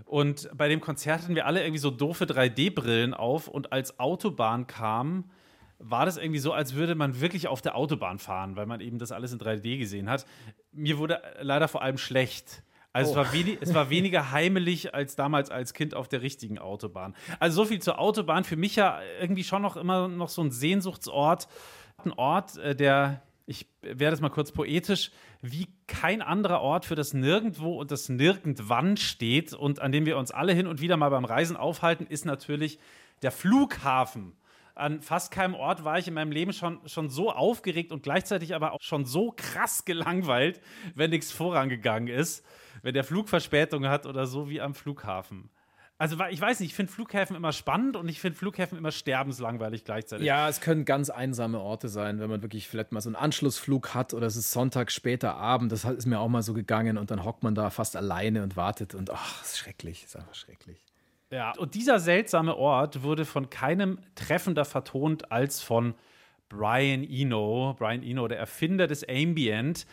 [0.07, 4.67] und bei dem Konzert hatten wir alle irgendwie so doofe 3D-Brillen auf und als Autobahn
[4.67, 5.31] kam,
[5.79, 8.99] war das irgendwie so, als würde man wirklich auf der Autobahn fahren, weil man eben
[8.99, 10.25] das alles in 3D gesehen hat.
[10.73, 12.63] Mir wurde leider vor allem schlecht.
[12.95, 16.61] Also es, war wenig, es war weniger heimelig als damals als Kind auf der richtigen
[16.61, 17.17] Autobahn.
[17.41, 18.45] Also so viel zur Autobahn.
[18.45, 21.49] Für mich ja irgendwie schon noch immer noch so ein Sehnsuchtsort.
[22.05, 25.11] Ein Ort, äh, der, ich werde es mal kurz poetisch,
[25.43, 30.17] wie kein anderer Ort für das Nirgendwo und das Nirgendwann steht und an dem wir
[30.17, 32.79] uns alle hin und wieder mal beim Reisen aufhalten, ist natürlich
[33.23, 34.37] der Flughafen.
[34.77, 38.55] An fast keinem Ort war ich in meinem Leben schon, schon so aufgeregt und gleichzeitig
[38.55, 40.61] aber auch schon so krass gelangweilt,
[40.95, 42.45] wenn nichts vorangegangen ist,
[42.85, 45.49] wenn der Flug Verspätung hat oder so wie am Flughafen.
[45.97, 49.85] Also ich weiß nicht, ich finde Flughäfen immer spannend und ich finde Flughäfen immer sterbenslangweilig
[49.85, 50.27] gleichzeitig.
[50.27, 53.95] Ja, es können ganz einsame Orte sein, wenn man wirklich vielleicht mal so einen Anschlussflug
[53.95, 55.73] hat oder es ist Sonntag später Abend.
[55.73, 58.57] Das ist mir auch mal so gegangen und dann hockt man da fast alleine und
[58.57, 60.85] wartet und ach, ist schrecklich, ist einfach schrecklich.
[61.31, 65.95] Ja, und dieser seltsame Ort wurde von keinem treffender vertont als von
[66.51, 67.77] Brian Eno.
[67.79, 69.87] Brian Eno, der Erfinder des Ambient.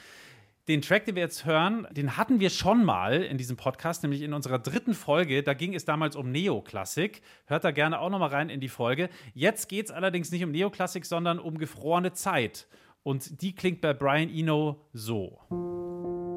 [0.71, 4.21] Den Track, den wir jetzt hören, den hatten wir schon mal in diesem Podcast, nämlich
[4.21, 5.43] in unserer dritten Folge.
[5.43, 7.23] Da ging es damals um Neoklassik.
[7.45, 9.10] Hört da gerne auch noch mal rein in die Folge.
[9.34, 12.69] Jetzt geht es allerdings nicht um Neoklassik, sondern um gefrorene Zeit.
[13.03, 16.31] Und die klingt bei Brian Eno so.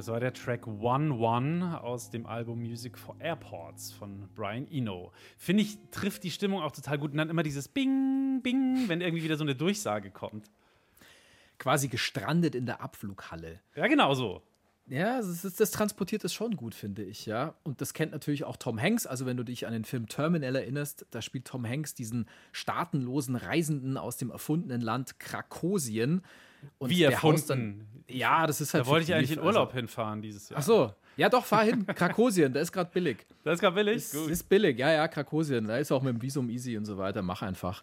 [0.00, 5.12] Das war der Track One One aus dem Album Music for Airports von Brian Eno.
[5.36, 7.10] Finde ich, trifft die Stimmung auch total gut.
[7.10, 10.50] Und dann immer dieses Bing, Bing, wenn irgendwie wieder so eine Durchsage kommt.
[11.58, 13.60] Quasi gestrandet in der Abflughalle.
[13.76, 14.40] Ja, genau so.
[14.86, 17.54] Ja, das, ist, das transportiert es schon gut, finde ich, ja.
[17.62, 19.06] Und das kennt natürlich auch Tom Hanks.
[19.06, 23.36] Also, wenn du dich an den Film Terminal erinnerst, da spielt Tom Hanks diesen staatenlosen
[23.36, 26.22] Reisenden aus dem erfundenen Land Krakosien.
[26.78, 27.46] Und Wie erfunden.
[27.46, 28.84] Dann, ja, das ist halt.
[28.84, 30.58] Da wollte ich eigentlich in fiktiv, Urlaub Also, hinfahren dieses Jahr.
[30.60, 30.94] ach so.
[31.16, 31.84] Ja, doch, fahr hin.
[31.86, 33.26] Krakosien, der ist gerade billig.
[33.44, 33.96] Das ist gar billig.
[33.96, 35.66] Es ist billig, ja, ja, Krakosien.
[35.66, 37.20] Da ist auch mit dem Visum easy und so weiter.
[37.22, 37.82] Mach einfach.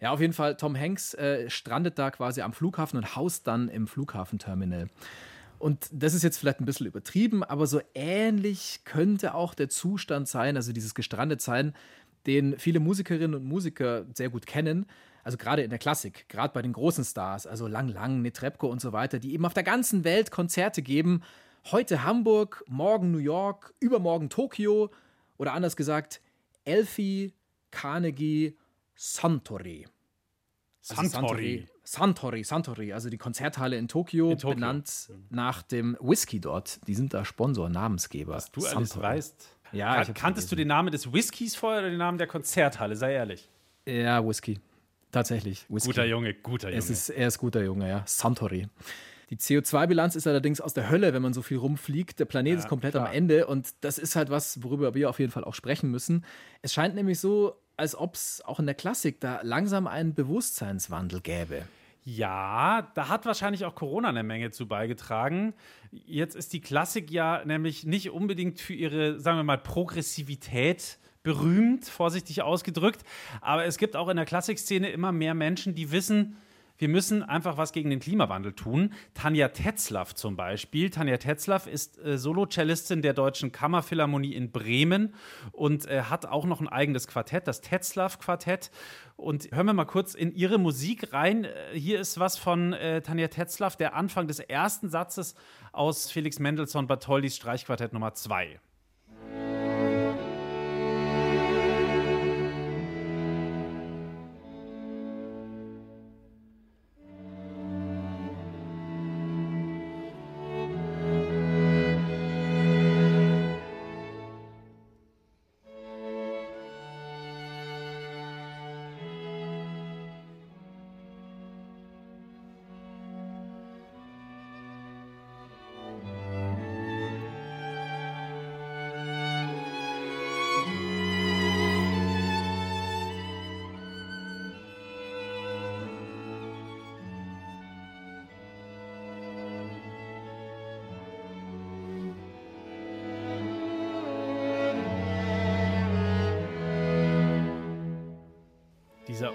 [0.00, 3.68] Ja, auf jeden Fall, Tom Hanks äh, strandet da quasi am Flughafen und haust dann
[3.68, 4.88] im Flughafenterminal.
[5.58, 10.28] Und das ist jetzt vielleicht ein bisschen übertrieben, aber so ähnlich könnte auch der Zustand
[10.28, 11.74] sein, also dieses Gestrandetsein,
[12.26, 14.86] den viele Musikerinnen und Musiker sehr gut kennen.
[15.24, 18.80] Also gerade in der Klassik, gerade bei den großen Stars, also Lang Lang, Netrebko und
[18.80, 21.22] so weiter, die eben auf der ganzen Welt Konzerte geben.
[21.72, 24.90] Heute Hamburg, morgen New York, übermorgen Tokio
[25.38, 26.20] oder anders gesagt
[26.66, 27.32] Elfi,
[27.70, 28.56] Carnegie,
[28.94, 29.86] Santori.
[30.90, 31.66] Also Santori.
[31.82, 34.54] Santori, Santori, also die Konzerthalle in Tokio, In Tokio.
[34.54, 36.86] benannt nach dem Whisky dort.
[36.86, 38.34] Die sind da Sponsor, Namensgeber.
[38.34, 39.48] Was du alles weißt.
[39.72, 42.96] Ja, Kan- Kanntest du den Namen des Whiskys vorher oder den Namen der Konzerthalle?
[42.96, 43.48] Sei ehrlich.
[43.86, 44.60] Ja, Whisky.
[45.14, 45.64] Tatsächlich.
[45.68, 45.88] Whisky.
[45.88, 46.78] Guter Junge, guter Junge.
[46.78, 48.02] Es ist, er ist guter Junge, ja.
[48.04, 48.66] Santori.
[49.30, 52.18] Die CO2-Bilanz ist allerdings aus der Hölle, wenn man so viel rumfliegt.
[52.18, 53.08] Der Planet ist komplett klar.
[53.08, 56.24] am Ende und das ist halt was, worüber wir auf jeden Fall auch sprechen müssen.
[56.62, 61.20] Es scheint nämlich so, als ob es auch in der Klassik da langsam einen Bewusstseinswandel
[61.20, 61.62] gäbe.
[62.04, 65.54] Ja, da hat wahrscheinlich auch Corona eine Menge zu beigetragen.
[65.90, 71.86] Jetzt ist die Klassik ja nämlich nicht unbedingt für ihre, sagen wir mal, Progressivität berühmt,
[71.86, 73.02] vorsichtig ausgedrückt.
[73.40, 76.36] Aber es gibt auch in der Klassikszene immer mehr Menschen, die wissen,
[76.76, 78.92] wir müssen einfach was gegen den Klimawandel tun.
[79.14, 80.90] Tanja Tetzlaff zum Beispiel.
[80.90, 85.14] Tanja Tetzlaff ist äh, Solo-Cellistin der Deutschen Kammerphilharmonie in Bremen
[85.52, 88.72] und äh, hat auch noch ein eigenes Quartett, das Tetzlaff-Quartett.
[89.16, 91.44] Und hören wir mal kurz in ihre Musik rein.
[91.44, 95.36] Äh, Hier ist was von äh, Tanja Tetzlaff, der Anfang des ersten Satzes
[95.70, 98.58] aus Felix Mendelssohn Bartholdis Streichquartett Nummer 2.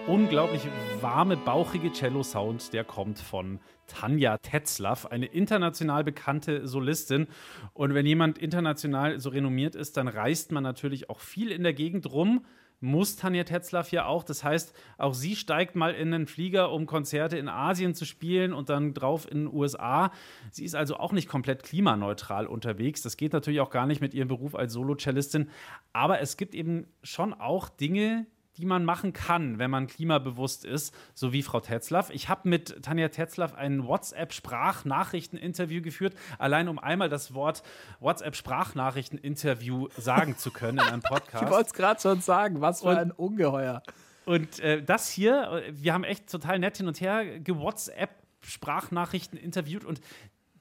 [0.07, 0.61] unglaublich
[1.01, 7.27] warme, bauchige Cello-Sound, der kommt von Tanja Tetzlaff, eine international bekannte Solistin.
[7.73, 11.73] Und wenn jemand international so renommiert ist, dann reist man natürlich auch viel in der
[11.73, 12.45] Gegend rum.
[12.81, 14.23] Muss Tanja Tetzlaff ja auch.
[14.23, 18.53] Das heißt, auch sie steigt mal in einen Flieger, um Konzerte in Asien zu spielen
[18.53, 20.11] und dann drauf in den USA.
[20.49, 23.01] Sie ist also auch nicht komplett klimaneutral unterwegs.
[23.01, 25.49] Das geht natürlich auch gar nicht mit ihrem Beruf als Solo-Cellistin.
[25.91, 28.27] Aber es gibt eben schon auch Dinge,
[28.59, 32.09] die man machen kann, wenn man klimabewusst ist, so wie Frau Tetzlaff.
[32.09, 37.63] Ich habe mit Tanja Tetzlaff ein WhatsApp-Sprachnachrichten-Interview geführt, allein um einmal das Wort
[38.01, 41.45] WhatsApp-Sprachnachrichten-Interview sagen zu können in einem Podcast.
[41.45, 43.81] Ich wollte es gerade schon sagen, was für ein Ungeheuer.
[44.25, 50.01] Und äh, das hier, wir haben echt total nett hin und her ge-WhatsApp-Sprachnachrichten interviewt und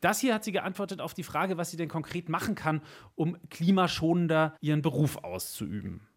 [0.00, 2.82] das hier hat sie geantwortet auf die Frage, was sie denn konkret machen kann,
[3.16, 6.07] um klimaschonender ihren Beruf auszuüben.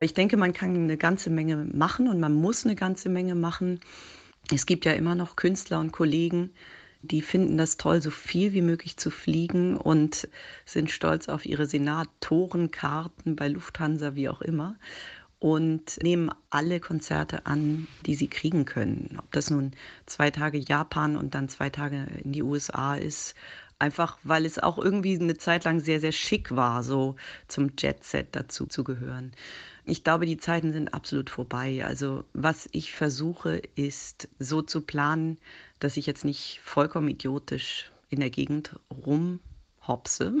[0.00, 3.80] Ich denke, man kann eine ganze Menge machen und man muss eine ganze Menge machen.
[4.52, 6.52] Es gibt ja immer noch Künstler und Kollegen,
[7.02, 10.28] die finden das toll, so viel wie möglich zu fliegen und
[10.64, 14.76] sind stolz auf ihre Senatorenkarten bei Lufthansa, wie auch immer.
[15.40, 19.16] Und nehmen alle Konzerte an, die sie kriegen können.
[19.18, 19.72] Ob das nun
[20.06, 23.34] zwei Tage Japan und dann zwei Tage in die USA ist,
[23.80, 27.14] Einfach weil es auch irgendwie eine Zeit lang sehr, sehr schick war, so
[27.46, 29.32] zum Jet-Set dazu zu gehören.
[29.88, 31.82] Ich glaube, die Zeiten sind absolut vorbei.
[31.82, 35.38] Also was ich versuche, ist so zu planen,
[35.80, 40.34] dass ich jetzt nicht vollkommen idiotisch in der Gegend rumhopse.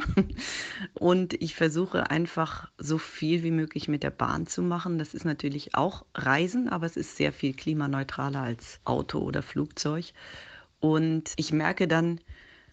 [0.94, 4.98] Und ich versuche einfach so viel wie möglich mit der Bahn zu machen.
[4.98, 10.12] Das ist natürlich auch Reisen, aber es ist sehr viel klimaneutraler als Auto oder Flugzeug.
[10.78, 12.20] Und ich merke dann,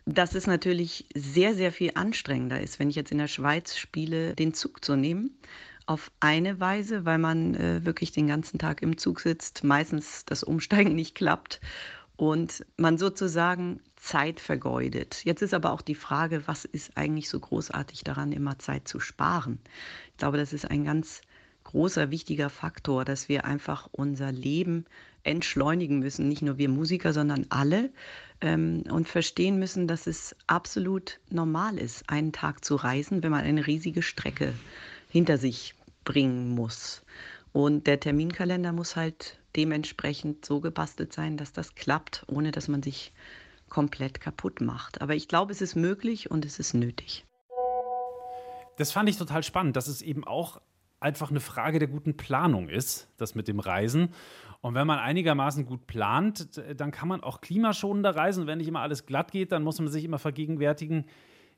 [0.06, 4.36] dass es natürlich sehr, sehr viel anstrengender ist, wenn ich jetzt in der Schweiz spiele,
[4.36, 5.38] den Zug zu nehmen.
[5.88, 10.44] Auf eine Weise, weil man äh, wirklich den ganzen Tag im Zug sitzt, meistens das
[10.44, 11.62] Umsteigen nicht klappt
[12.18, 15.24] und man sozusagen Zeit vergeudet.
[15.26, 19.00] Jetzt ist aber auch die Frage, was ist eigentlich so großartig daran, immer Zeit zu
[19.00, 19.60] sparen?
[20.12, 21.22] Ich glaube, das ist ein ganz
[21.66, 24.86] großer, wichtiger Faktor, dass wir einfach unser Leben
[25.24, 27.92] entschleunigen müssen, nicht nur wir Musiker, sondern alle,
[28.42, 33.44] ähm, und verstehen müssen, dass es absolut normal ist, einen Tag zu reisen, wenn man
[33.44, 34.54] eine riesige Strecke
[35.16, 37.02] hinter sich bringen muss.
[37.54, 42.84] Und der Terminkalender muss halt dementsprechend so gebastelt sein, dass das klappt, ohne dass man
[42.84, 43.14] sich
[43.70, 45.00] komplett kaputt macht.
[45.00, 47.24] Aber ich glaube, es ist möglich und es ist nötig.
[48.76, 50.60] Das fand ich total spannend, dass es eben auch
[51.00, 54.10] einfach eine Frage der guten Planung ist, das mit dem Reisen.
[54.60, 58.48] Und wenn man einigermaßen gut plant, dann kann man auch klimaschonender reisen.
[58.48, 61.06] wenn nicht immer alles glatt geht, dann muss man sich immer vergegenwärtigen,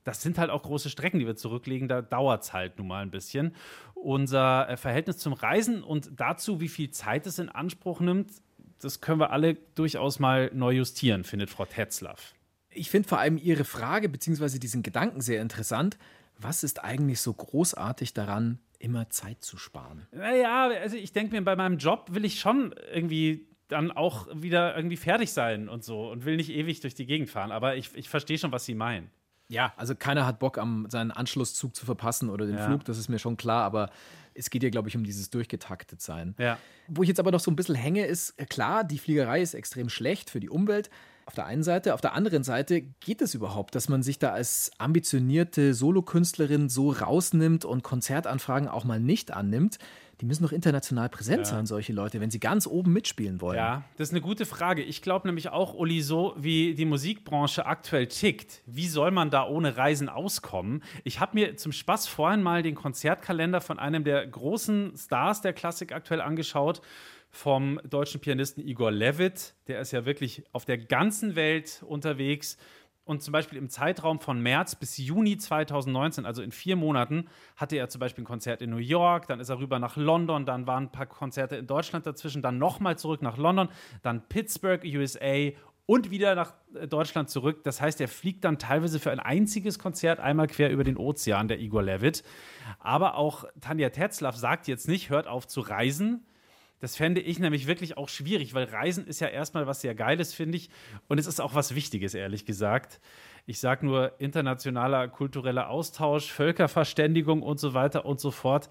[0.08, 1.90] das sind halt auch große Strecken, die wir zurücklegen.
[1.90, 3.54] Da dauert es halt nun mal ein bisschen.
[3.94, 8.32] Unser äh, Verhältnis zum Reisen und dazu, wie viel Zeit es in Anspruch nimmt,
[8.80, 12.36] das können wir alle durchaus mal neu justieren, findet Frau Tetzlaff.
[12.70, 14.60] Ich finde vor allem Ihre Frage bzw.
[14.60, 15.98] diesen Gedanken sehr interessant.
[16.40, 20.08] Was ist eigentlich so großartig daran, immer Zeit zu sparen?
[20.12, 24.74] Naja, also ich denke mir, bei meinem Job will ich schon irgendwie dann auch wieder
[24.78, 27.52] irgendwie fertig sein und so und will nicht ewig durch die Gegend fahren.
[27.52, 29.10] Aber ich, ich verstehe schon, was Sie meinen.
[29.50, 32.66] Ja, also keiner hat Bock, am, seinen Anschlusszug zu verpassen oder den ja.
[32.66, 33.90] Flug, das ist mir schon klar, aber
[34.34, 36.36] es geht ja, glaube ich, um dieses durchgetaktet sein.
[36.38, 36.58] Ja.
[36.88, 39.90] Wo ich jetzt aber noch so ein bisschen hänge, ist klar, die Fliegerei ist extrem
[39.90, 40.90] schlecht für die Umwelt,
[41.26, 41.94] auf der einen Seite.
[41.94, 46.92] Auf der anderen Seite geht es überhaupt, dass man sich da als ambitionierte Solokünstlerin so
[46.92, 49.78] rausnimmt und Konzertanfragen auch mal nicht annimmt.
[50.20, 51.46] Die müssen doch international präsent ja.
[51.46, 53.58] sein, solche Leute, wenn sie ganz oben mitspielen wollen.
[53.58, 54.82] Ja, das ist eine gute Frage.
[54.82, 59.46] Ich glaube nämlich auch, Uli, so wie die Musikbranche aktuell tickt, wie soll man da
[59.46, 60.84] ohne Reisen auskommen?
[61.04, 65.54] Ich habe mir zum Spaß vorhin mal den Konzertkalender von einem der großen Stars der
[65.54, 66.82] Klassik aktuell angeschaut
[67.30, 69.54] vom deutschen Pianisten Igor Levit.
[69.68, 72.58] Der ist ja wirklich auf der ganzen Welt unterwegs.
[73.08, 77.78] Und zum Beispiel im Zeitraum von März bis Juni 2019, also in vier Monaten, hatte
[77.78, 80.68] er zum Beispiel ein Konzert in New York, dann ist er rüber nach London, dann
[80.68, 83.70] waren ein paar Konzerte in Deutschland dazwischen, dann nochmal zurück nach London,
[84.02, 85.52] dann Pittsburgh, USA
[85.86, 87.64] und wieder nach äh, Deutschland zurück.
[87.64, 91.48] Das heißt, er fliegt dann teilweise für ein einziges Konzert einmal quer über den Ozean,
[91.48, 92.24] der Igor Levit.
[92.80, 96.26] Aber auch Tanja Tetzlaff sagt jetzt nicht, hört auf zu reisen,
[96.80, 100.34] das fände ich nämlich wirklich auch schwierig, weil Reisen ist ja erstmal was sehr Geiles,
[100.34, 100.70] finde ich.
[101.08, 103.00] Und es ist auch was Wichtiges, ehrlich gesagt.
[103.46, 108.70] Ich sage nur internationaler kultureller Austausch, Völkerverständigung und so weiter und so fort.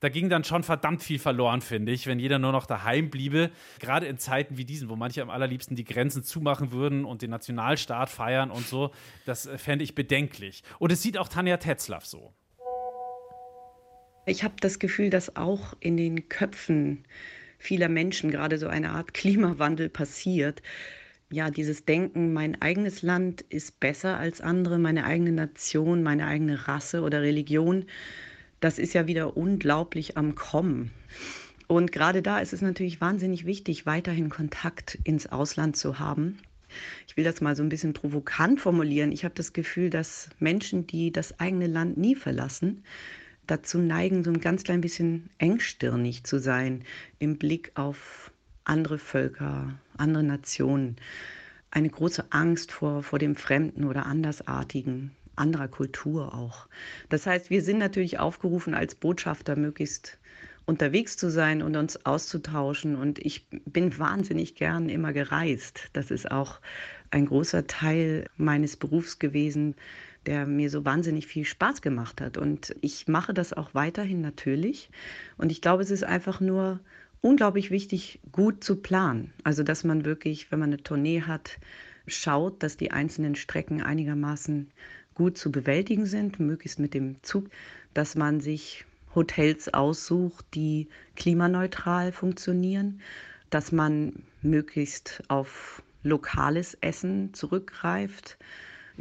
[0.00, 3.52] Da ging dann schon verdammt viel verloren, finde ich, wenn jeder nur noch daheim bliebe.
[3.78, 7.30] Gerade in Zeiten wie diesen, wo manche am allerliebsten die Grenzen zumachen würden und den
[7.30, 8.90] Nationalstaat feiern und so.
[9.26, 10.64] Das äh, fände ich bedenklich.
[10.80, 12.34] Und es sieht auch Tanja Tetzlaff so.
[14.24, 17.04] Ich habe das Gefühl, dass auch in den Köpfen
[17.58, 20.62] vieler Menschen gerade so eine Art Klimawandel passiert.
[21.30, 26.68] Ja, dieses Denken, mein eigenes Land ist besser als andere, meine eigene Nation, meine eigene
[26.68, 27.86] Rasse oder Religion,
[28.60, 30.92] das ist ja wieder unglaublich am Kommen.
[31.66, 36.38] Und gerade da ist es natürlich wahnsinnig wichtig, weiterhin Kontakt ins Ausland zu haben.
[37.08, 39.10] Ich will das mal so ein bisschen provokant formulieren.
[39.10, 42.84] Ich habe das Gefühl, dass Menschen, die das eigene Land nie verlassen,
[43.46, 46.84] dazu neigen, so ein ganz klein bisschen engstirnig zu sein
[47.18, 48.30] im Blick auf
[48.64, 50.96] andere Völker, andere Nationen.
[51.70, 56.68] Eine große Angst vor, vor dem Fremden oder Andersartigen, anderer Kultur auch.
[57.08, 60.18] Das heißt, wir sind natürlich aufgerufen, als Botschafter möglichst
[60.64, 62.96] unterwegs zu sein und uns auszutauschen.
[62.96, 65.88] Und ich bin wahnsinnig gern immer gereist.
[65.92, 66.60] Das ist auch
[67.10, 69.74] ein großer Teil meines Berufs gewesen,
[70.26, 72.36] der mir so wahnsinnig viel Spaß gemacht hat.
[72.36, 74.90] Und ich mache das auch weiterhin natürlich.
[75.36, 76.80] Und ich glaube, es ist einfach nur
[77.20, 79.32] unglaublich wichtig, gut zu planen.
[79.44, 81.58] Also, dass man wirklich, wenn man eine Tournee hat,
[82.06, 84.70] schaut, dass die einzelnen Strecken einigermaßen
[85.14, 87.48] gut zu bewältigen sind, möglichst mit dem Zug,
[87.94, 93.00] dass man sich Hotels aussucht, die klimaneutral funktionieren,
[93.50, 98.38] dass man möglichst auf lokales Essen zurückgreift,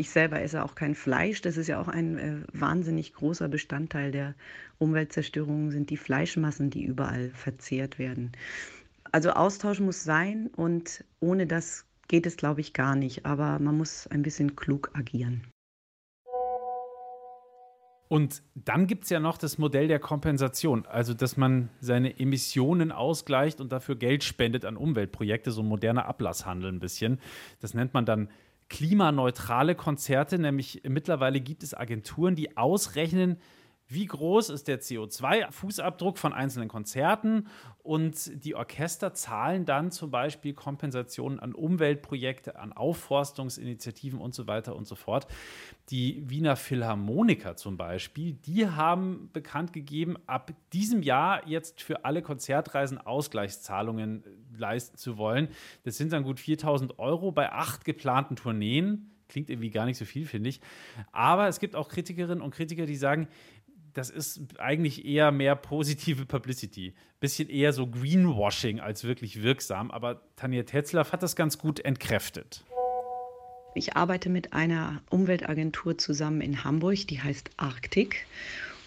[0.01, 1.41] ich selber esse auch kein Fleisch.
[1.41, 4.35] Das ist ja auch ein äh, wahnsinnig großer Bestandteil der
[4.79, 8.31] Umweltzerstörung, sind die Fleischmassen, die überall verzehrt werden.
[9.11, 13.25] Also Austausch muss sein und ohne das geht es, glaube ich, gar nicht.
[13.25, 15.47] Aber man muss ein bisschen klug agieren.
[18.09, 22.91] Und dann gibt es ja noch das Modell der Kompensation, also dass man seine Emissionen
[22.91, 27.21] ausgleicht und dafür Geld spendet an Umweltprojekte, so ein moderner Ablasshandel ein bisschen.
[27.61, 28.27] Das nennt man dann
[28.71, 33.37] klimaneutrale Konzerte, nämlich mittlerweile gibt es Agenturen, die ausrechnen,
[33.93, 37.47] wie groß ist der CO2-Fußabdruck von einzelnen Konzerten
[37.83, 44.75] und die Orchester zahlen dann zum Beispiel Kompensationen an Umweltprojekte, an Aufforstungsinitiativen und so weiter
[44.75, 45.27] und so fort.
[45.89, 52.21] Die Wiener Philharmoniker zum Beispiel, die haben bekannt gegeben, ab diesem Jahr jetzt für alle
[52.21, 54.23] Konzertreisen Ausgleichszahlungen
[54.57, 55.49] leisten zu wollen.
[55.83, 59.11] Das sind dann gut 4000 Euro bei acht geplanten Tourneen.
[59.27, 60.59] Klingt irgendwie gar nicht so viel, finde ich.
[61.11, 63.27] Aber es gibt auch Kritikerinnen und Kritiker, die sagen,
[63.93, 66.93] das ist eigentlich eher mehr positive Publicity.
[67.19, 69.91] Bisschen eher so Greenwashing als wirklich wirksam.
[69.91, 72.63] Aber Tanja Tetzlaff hat das ganz gut entkräftet.
[73.73, 78.25] Ich arbeite mit einer Umweltagentur zusammen in Hamburg, die heißt Arktik.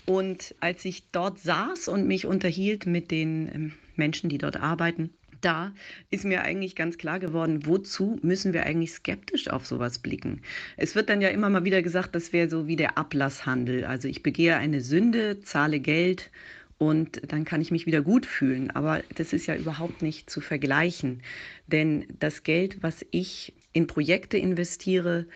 [0.07, 5.11] Und als ich dort saß und mich unterhielt mit den ähm, Menschen, die dort arbeiten,
[5.45, 5.73] da
[6.11, 10.41] ist mir eigentlich ganz klar geworden, wozu müssen wir eigentlich skeptisch auf sowas blicken.
[10.77, 13.85] Es wird dann ja immer mal wieder gesagt, das wäre so wie der Ablasshandel.
[13.85, 16.31] Also ich begehe eine Sünde, zahle Geld
[16.79, 18.71] und dann kann ich mich wieder gut fühlen.
[18.71, 21.23] Aber das ist ja überhaupt nicht zu vergleichen.
[21.67, 25.27] Denn das Geld, was ich in Projekte investiere,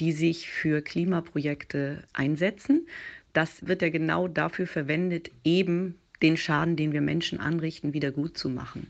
[0.00, 2.86] die sich für Klimaprojekte einsetzen,
[3.32, 8.36] das wird ja genau dafür verwendet, eben den Schaden, den wir Menschen anrichten, wieder gut
[8.36, 8.88] zu machen.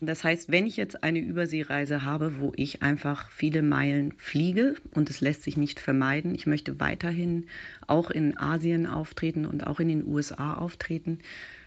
[0.00, 5.08] Das heißt, wenn ich jetzt eine Überseereise habe, wo ich einfach viele Meilen fliege und
[5.08, 7.46] es lässt sich nicht vermeiden, ich möchte weiterhin
[7.86, 11.20] auch in Asien auftreten und auch in den USA auftreten,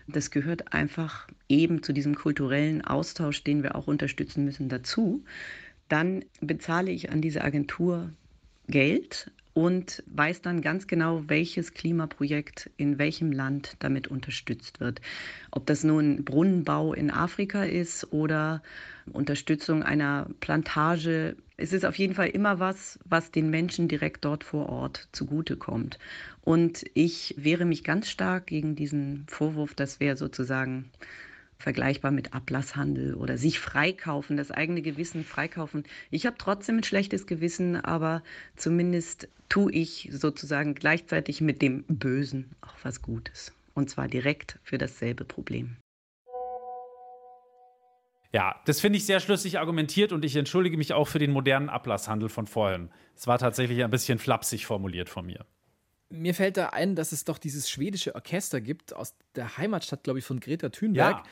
[0.08, 5.24] das gehört einfach eben zu diesem kulturellen Austausch, den wir auch unterstützen müssen, dazu.
[5.88, 8.12] Dann bezahle ich an diese Agentur
[8.68, 15.02] Geld und weiß dann ganz genau, welches Klimaprojekt in welchem Land damit unterstützt wird.
[15.52, 18.64] Ob das nun Brunnenbau in Afrika ist oder
[19.12, 21.36] Unterstützung einer Plantage.
[21.58, 26.00] Es ist auf jeden Fall immer was, was den Menschen direkt dort vor Ort zugutekommt.
[26.40, 30.90] Und ich wehre mich ganz stark gegen diesen Vorwurf, dass wir sozusagen
[31.60, 35.84] vergleichbar mit Ablasshandel oder sich freikaufen, das eigene Gewissen freikaufen.
[36.10, 38.24] Ich habe trotzdem ein schlechtes Gewissen, aber
[38.56, 43.54] zumindest tue ich sozusagen gleichzeitig mit dem Bösen auch was Gutes.
[43.74, 45.76] Und zwar direkt für dasselbe Problem.
[48.32, 51.68] Ja, das finde ich sehr schlüssig argumentiert und ich entschuldige mich auch für den modernen
[51.68, 52.90] Ablasshandel von vorhin.
[53.16, 55.46] Es war tatsächlich ein bisschen flapsig formuliert von mir.
[56.12, 60.20] Mir fällt da ein, dass es doch dieses schwedische Orchester gibt aus der Heimatstadt, glaube
[60.20, 61.18] ich, von Greta Thunberg.
[61.18, 61.24] Ja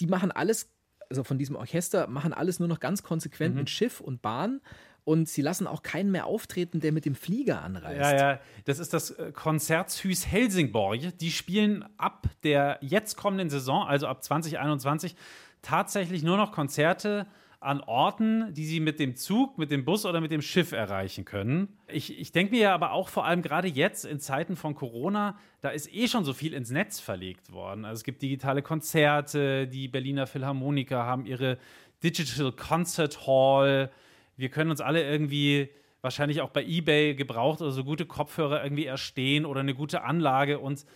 [0.00, 0.70] die machen alles,
[1.08, 3.60] also von diesem Orchester, machen alles nur noch ganz konsequent mhm.
[3.60, 4.60] mit Schiff und Bahn.
[5.04, 8.00] Und sie lassen auch keinen mehr auftreten, der mit dem Flieger anreist.
[8.00, 11.16] Ja, ja, das ist das äh, Konzertshus Helsingborg.
[11.18, 15.14] Die spielen ab der jetzt kommenden Saison, also ab 2021,
[15.62, 17.28] tatsächlich nur noch Konzerte
[17.60, 21.24] an Orten, die sie mit dem Zug, mit dem Bus oder mit dem Schiff erreichen
[21.24, 21.78] können.
[21.88, 25.38] Ich, ich denke mir ja aber auch vor allem gerade jetzt in Zeiten von Corona,
[25.60, 27.84] da ist eh schon so viel ins Netz verlegt worden.
[27.84, 31.58] Also es gibt digitale Konzerte, die Berliner Philharmoniker haben ihre
[32.02, 33.90] Digital Concert Hall.
[34.36, 35.70] Wir können uns alle irgendwie
[36.02, 40.58] wahrscheinlich auch bei eBay gebraucht oder so gute Kopfhörer irgendwie erstehen oder eine gute Anlage
[40.58, 40.86] und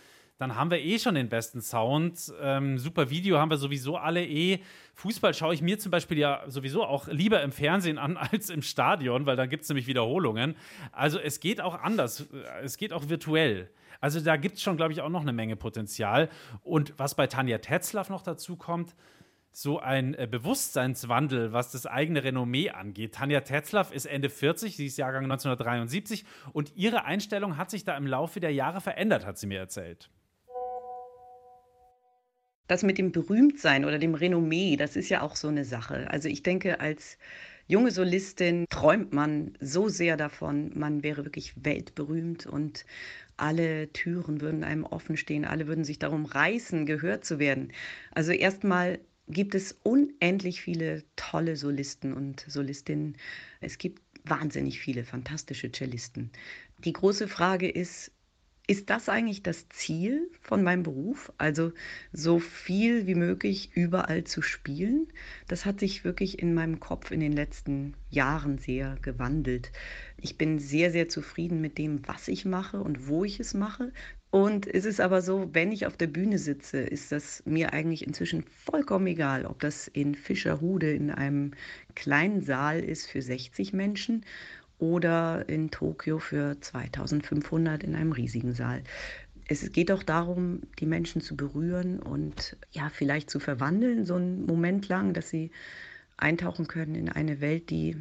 [0.41, 2.33] dann haben wir eh schon den besten Sound.
[2.41, 4.59] Ähm, super Video haben wir sowieso alle eh.
[5.01, 8.61] Fußball schaue ich mir zum Beispiel ja sowieso auch lieber im Fernsehen an als im
[8.61, 10.55] Stadion, weil dann gibt es nämlich Wiederholungen.
[10.91, 12.27] Also es geht auch anders.
[12.61, 13.71] Es geht auch virtuell.
[13.99, 16.29] Also da gibt es schon, glaube ich, auch noch eine Menge Potenzial.
[16.61, 18.95] Und was bei Tanja Tetzlaff noch dazu kommt,
[19.51, 23.15] so ein äh, Bewusstseinswandel, was das eigene Renommee angeht.
[23.15, 27.97] Tanja Tetzlaff ist Ende 40, sie ist Jahrgang 1973 und ihre Einstellung hat sich da
[27.97, 30.09] im Laufe der Jahre verändert, hat sie mir erzählt
[32.71, 36.09] das mit dem Berühmtsein oder dem Renommee, das ist ja auch so eine Sache.
[36.09, 37.17] Also ich denke, als
[37.67, 42.85] junge Solistin träumt man so sehr davon, man wäre wirklich weltberühmt und
[43.35, 47.73] alle Türen würden einem offen stehen, alle würden sich darum reißen, gehört zu werden.
[48.11, 53.17] Also erstmal gibt es unendlich viele tolle Solisten und Solistinnen.
[53.59, 56.31] Es gibt wahnsinnig viele fantastische Cellisten.
[56.77, 58.13] Die große Frage ist,
[58.71, 61.33] ist das eigentlich das Ziel von meinem Beruf?
[61.37, 61.73] Also
[62.13, 65.09] so viel wie möglich überall zu spielen?
[65.49, 69.73] Das hat sich wirklich in meinem Kopf in den letzten Jahren sehr gewandelt.
[70.15, 73.91] Ich bin sehr, sehr zufrieden mit dem, was ich mache und wo ich es mache.
[74.29, 78.07] Und es ist aber so, wenn ich auf der Bühne sitze, ist das mir eigentlich
[78.07, 81.51] inzwischen vollkommen egal, ob das in Fischerhude in einem
[81.95, 84.23] kleinen Saal ist für 60 Menschen
[84.81, 88.83] oder in Tokio für 2500 in einem riesigen Saal.
[89.47, 94.45] Es geht auch darum, die Menschen zu berühren und ja, vielleicht zu verwandeln, so einen
[94.45, 95.51] Moment lang, dass sie
[96.17, 97.95] eintauchen können in eine Welt, die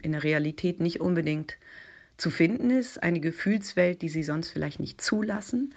[0.00, 1.58] in der Realität nicht unbedingt
[2.16, 5.74] zu finden ist, eine Gefühlswelt, die sie sonst vielleicht nicht zulassen.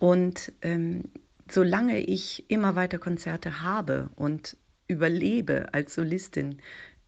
[0.00, 1.04] Und ähm,
[1.48, 4.56] solange ich immer weiter Konzerte habe und
[4.88, 6.58] überlebe als Solistin,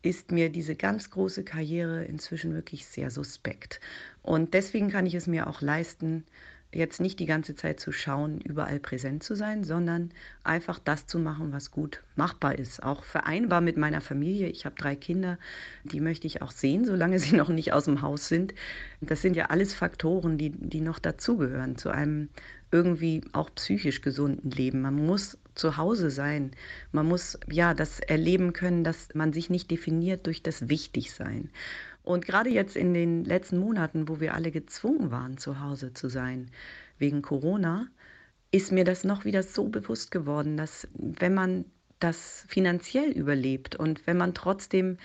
[0.07, 3.81] ist mir diese ganz große Karriere inzwischen wirklich sehr suspekt.
[4.23, 6.25] Und deswegen kann ich es mir auch leisten,
[6.73, 10.13] jetzt nicht die ganze Zeit zu schauen, überall präsent zu sein, sondern
[10.45, 12.85] einfach das zu machen, was gut machbar ist.
[12.85, 14.49] Auch vereinbar mit meiner Familie.
[14.49, 15.39] Ich habe drei Kinder,
[15.83, 18.55] die möchte ich auch sehen, solange sie noch nicht aus dem Haus sind.
[19.01, 22.29] Das sind ja alles Faktoren, die, die noch dazugehören zu einem
[22.71, 24.83] irgendwie auch psychisch gesunden Leben.
[24.83, 26.53] Man muss zu Hause sein.
[26.93, 31.51] Man muss ja das erleben können, dass man sich nicht definiert durch das Wichtigsein.
[32.03, 36.09] Und gerade jetzt in den letzten Monaten, wo wir alle gezwungen waren, zu Hause zu
[36.09, 36.51] sein,
[36.99, 37.89] wegen Corona,
[38.53, 41.65] ist mir das noch wieder so bewusst geworden, dass wenn man
[41.99, 44.99] das finanziell überlebt und wenn man trotzdem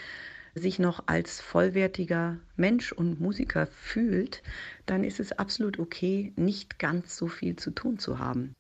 [0.54, 4.44] sich noch als vollwertiger Mensch und Musiker fühlt,
[4.86, 8.54] dann ist es absolut okay, nicht ganz so viel zu tun zu haben.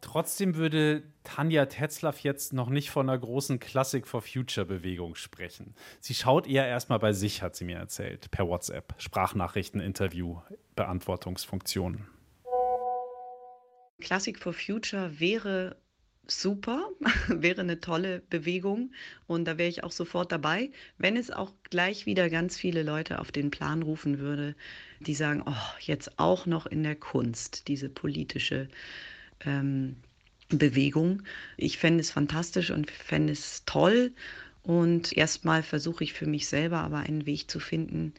[0.00, 5.74] Trotzdem würde Tanja Tetzlaff jetzt noch nicht von einer großen Classic for Future Bewegung sprechen.
[6.00, 10.40] Sie schaut eher erstmal bei sich, hat sie mir erzählt, per WhatsApp, Sprachnachrichten, Interview,
[10.74, 12.06] Beantwortungsfunktionen.
[14.00, 15.76] Classic for Future wäre
[16.26, 16.88] super,
[17.28, 18.92] wäre eine tolle Bewegung
[19.26, 23.18] und da wäre ich auch sofort dabei, wenn es auch gleich wieder ganz viele Leute
[23.18, 24.54] auf den Plan rufen würde,
[25.00, 28.68] die sagen, oh, jetzt auch noch in der Kunst, diese politische
[29.44, 29.96] ähm,
[30.48, 31.22] Bewegung.
[31.56, 34.12] Ich fände es fantastisch und fände es toll.
[34.62, 38.12] Und erstmal versuche ich für mich selber aber einen Weg zu finden,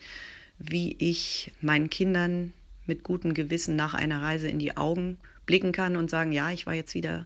[0.58, 2.54] wie ich meinen Kindern
[2.86, 6.66] mit gutem Gewissen nach einer Reise in die Augen blicken kann und sagen, ja, ich
[6.66, 7.26] war jetzt wieder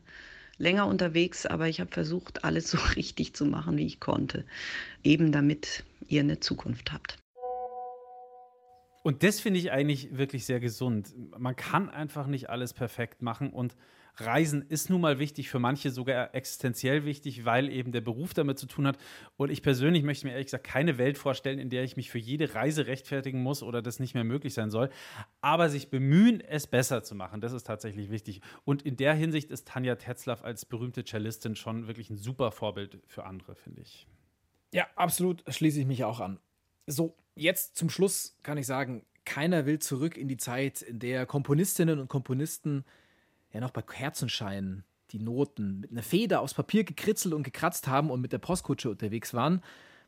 [0.57, 4.45] länger unterwegs, aber ich habe versucht, alles so richtig zu machen, wie ich konnte,
[5.03, 7.17] eben damit ihr eine Zukunft habt.
[9.05, 11.13] Und das finde ich eigentlich wirklich sehr gesund.
[11.37, 13.75] Man kann einfach nicht alles perfekt machen und
[14.15, 18.57] Reisen ist nun mal wichtig, für manche sogar existenziell wichtig, weil eben der Beruf damit
[18.57, 18.97] zu tun hat.
[19.37, 22.17] Und ich persönlich möchte mir ehrlich gesagt keine Welt vorstellen, in der ich mich für
[22.17, 24.89] jede Reise rechtfertigen muss oder das nicht mehr möglich sein soll.
[25.39, 28.41] Aber sich bemühen, es besser zu machen, das ist tatsächlich wichtig.
[28.63, 32.97] Und in der Hinsicht ist Tanja Tetzlaff als berühmte Cellistin schon wirklich ein super Vorbild
[33.05, 34.07] für andere, finde ich.
[34.73, 36.39] Ja, absolut, schließe ich mich auch an.
[36.88, 41.25] So, jetzt zum Schluss kann ich sagen, keiner will zurück in die Zeit, in der
[41.25, 42.86] Komponistinnen und Komponisten
[43.51, 48.11] ja noch bei Kerzenschein die Noten mit einer Feder aufs Papier gekritzelt und gekratzt haben
[48.11, 49.61] und mit der Postkutsche unterwegs waren.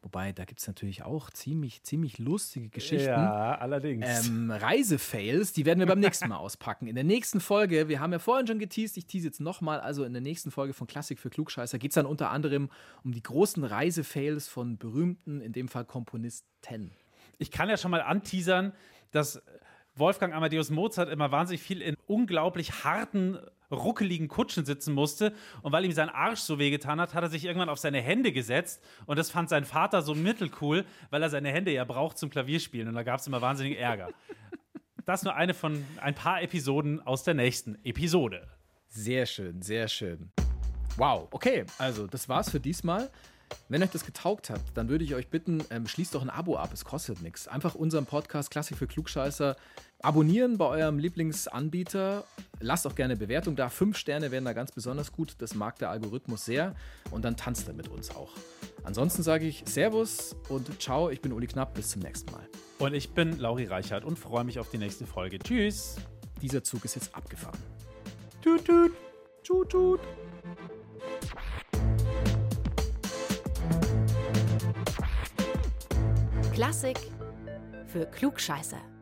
[0.08, 3.10] Wobei, da gibt es natürlich auch ziemlich, ziemlich lustige Geschichten.
[3.10, 4.26] Ja, allerdings.
[4.26, 6.88] Ähm, Reisefails, die werden wir beim nächsten Mal auspacken.
[6.88, 10.05] In der nächsten Folge, wir haben ja vorhin schon geteased, ich tease jetzt nochmal, also
[10.05, 12.70] in der nächsten Folge von Klassik für Klugscheißer geht es dann unter anderem
[13.03, 16.91] um die großen Reisefails von berühmten, in dem Fall Komponisten.
[17.38, 18.72] Ich kann ja schon mal anteasern,
[19.12, 19.43] dass
[19.99, 23.37] Wolfgang Amadeus Mozart immer wahnsinnig viel in unglaublich harten,
[23.71, 25.33] ruckeligen Kutschen sitzen musste.
[25.61, 28.31] Und weil ihm sein Arsch so wehgetan hat, hat er sich irgendwann auf seine Hände
[28.31, 28.83] gesetzt.
[29.05, 32.87] Und das fand sein Vater so mittelcool, weil er seine Hände ja braucht zum Klavierspielen.
[32.87, 34.09] Und da gab es immer wahnsinnig Ärger.
[35.05, 38.47] Das nur eine von ein paar Episoden aus der nächsten Episode.
[38.89, 40.31] Sehr schön, sehr schön.
[40.97, 43.09] Wow, okay, also das war's für diesmal.
[43.69, 46.57] Wenn euch das getaugt hat, dann würde ich euch bitten, ähm, schließt doch ein Abo
[46.57, 47.47] ab, es kostet nichts.
[47.47, 49.55] Einfach unseren Podcast Klassik für Klugscheißer
[50.01, 52.23] abonnieren bei eurem Lieblingsanbieter.
[52.59, 53.69] Lasst auch gerne Bewertung da.
[53.69, 55.35] Fünf Sterne wären da ganz besonders gut.
[55.39, 56.75] Das mag der Algorithmus sehr.
[57.11, 58.33] Und dann tanzt er mit uns auch.
[58.83, 61.09] Ansonsten sage ich Servus und Ciao.
[61.09, 61.73] Ich bin Uli Knapp.
[61.73, 62.47] Bis zum nächsten Mal.
[62.79, 65.39] Und ich bin Lauri Reichert und freue mich auf die nächste Folge.
[65.39, 65.95] Tschüss.
[66.41, 67.59] Dieser Zug ist jetzt abgefahren.
[68.41, 68.91] Tut, tut.
[69.43, 69.99] Tut, tut.
[76.53, 76.97] Klassik
[77.87, 78.96] für Klugscheißer.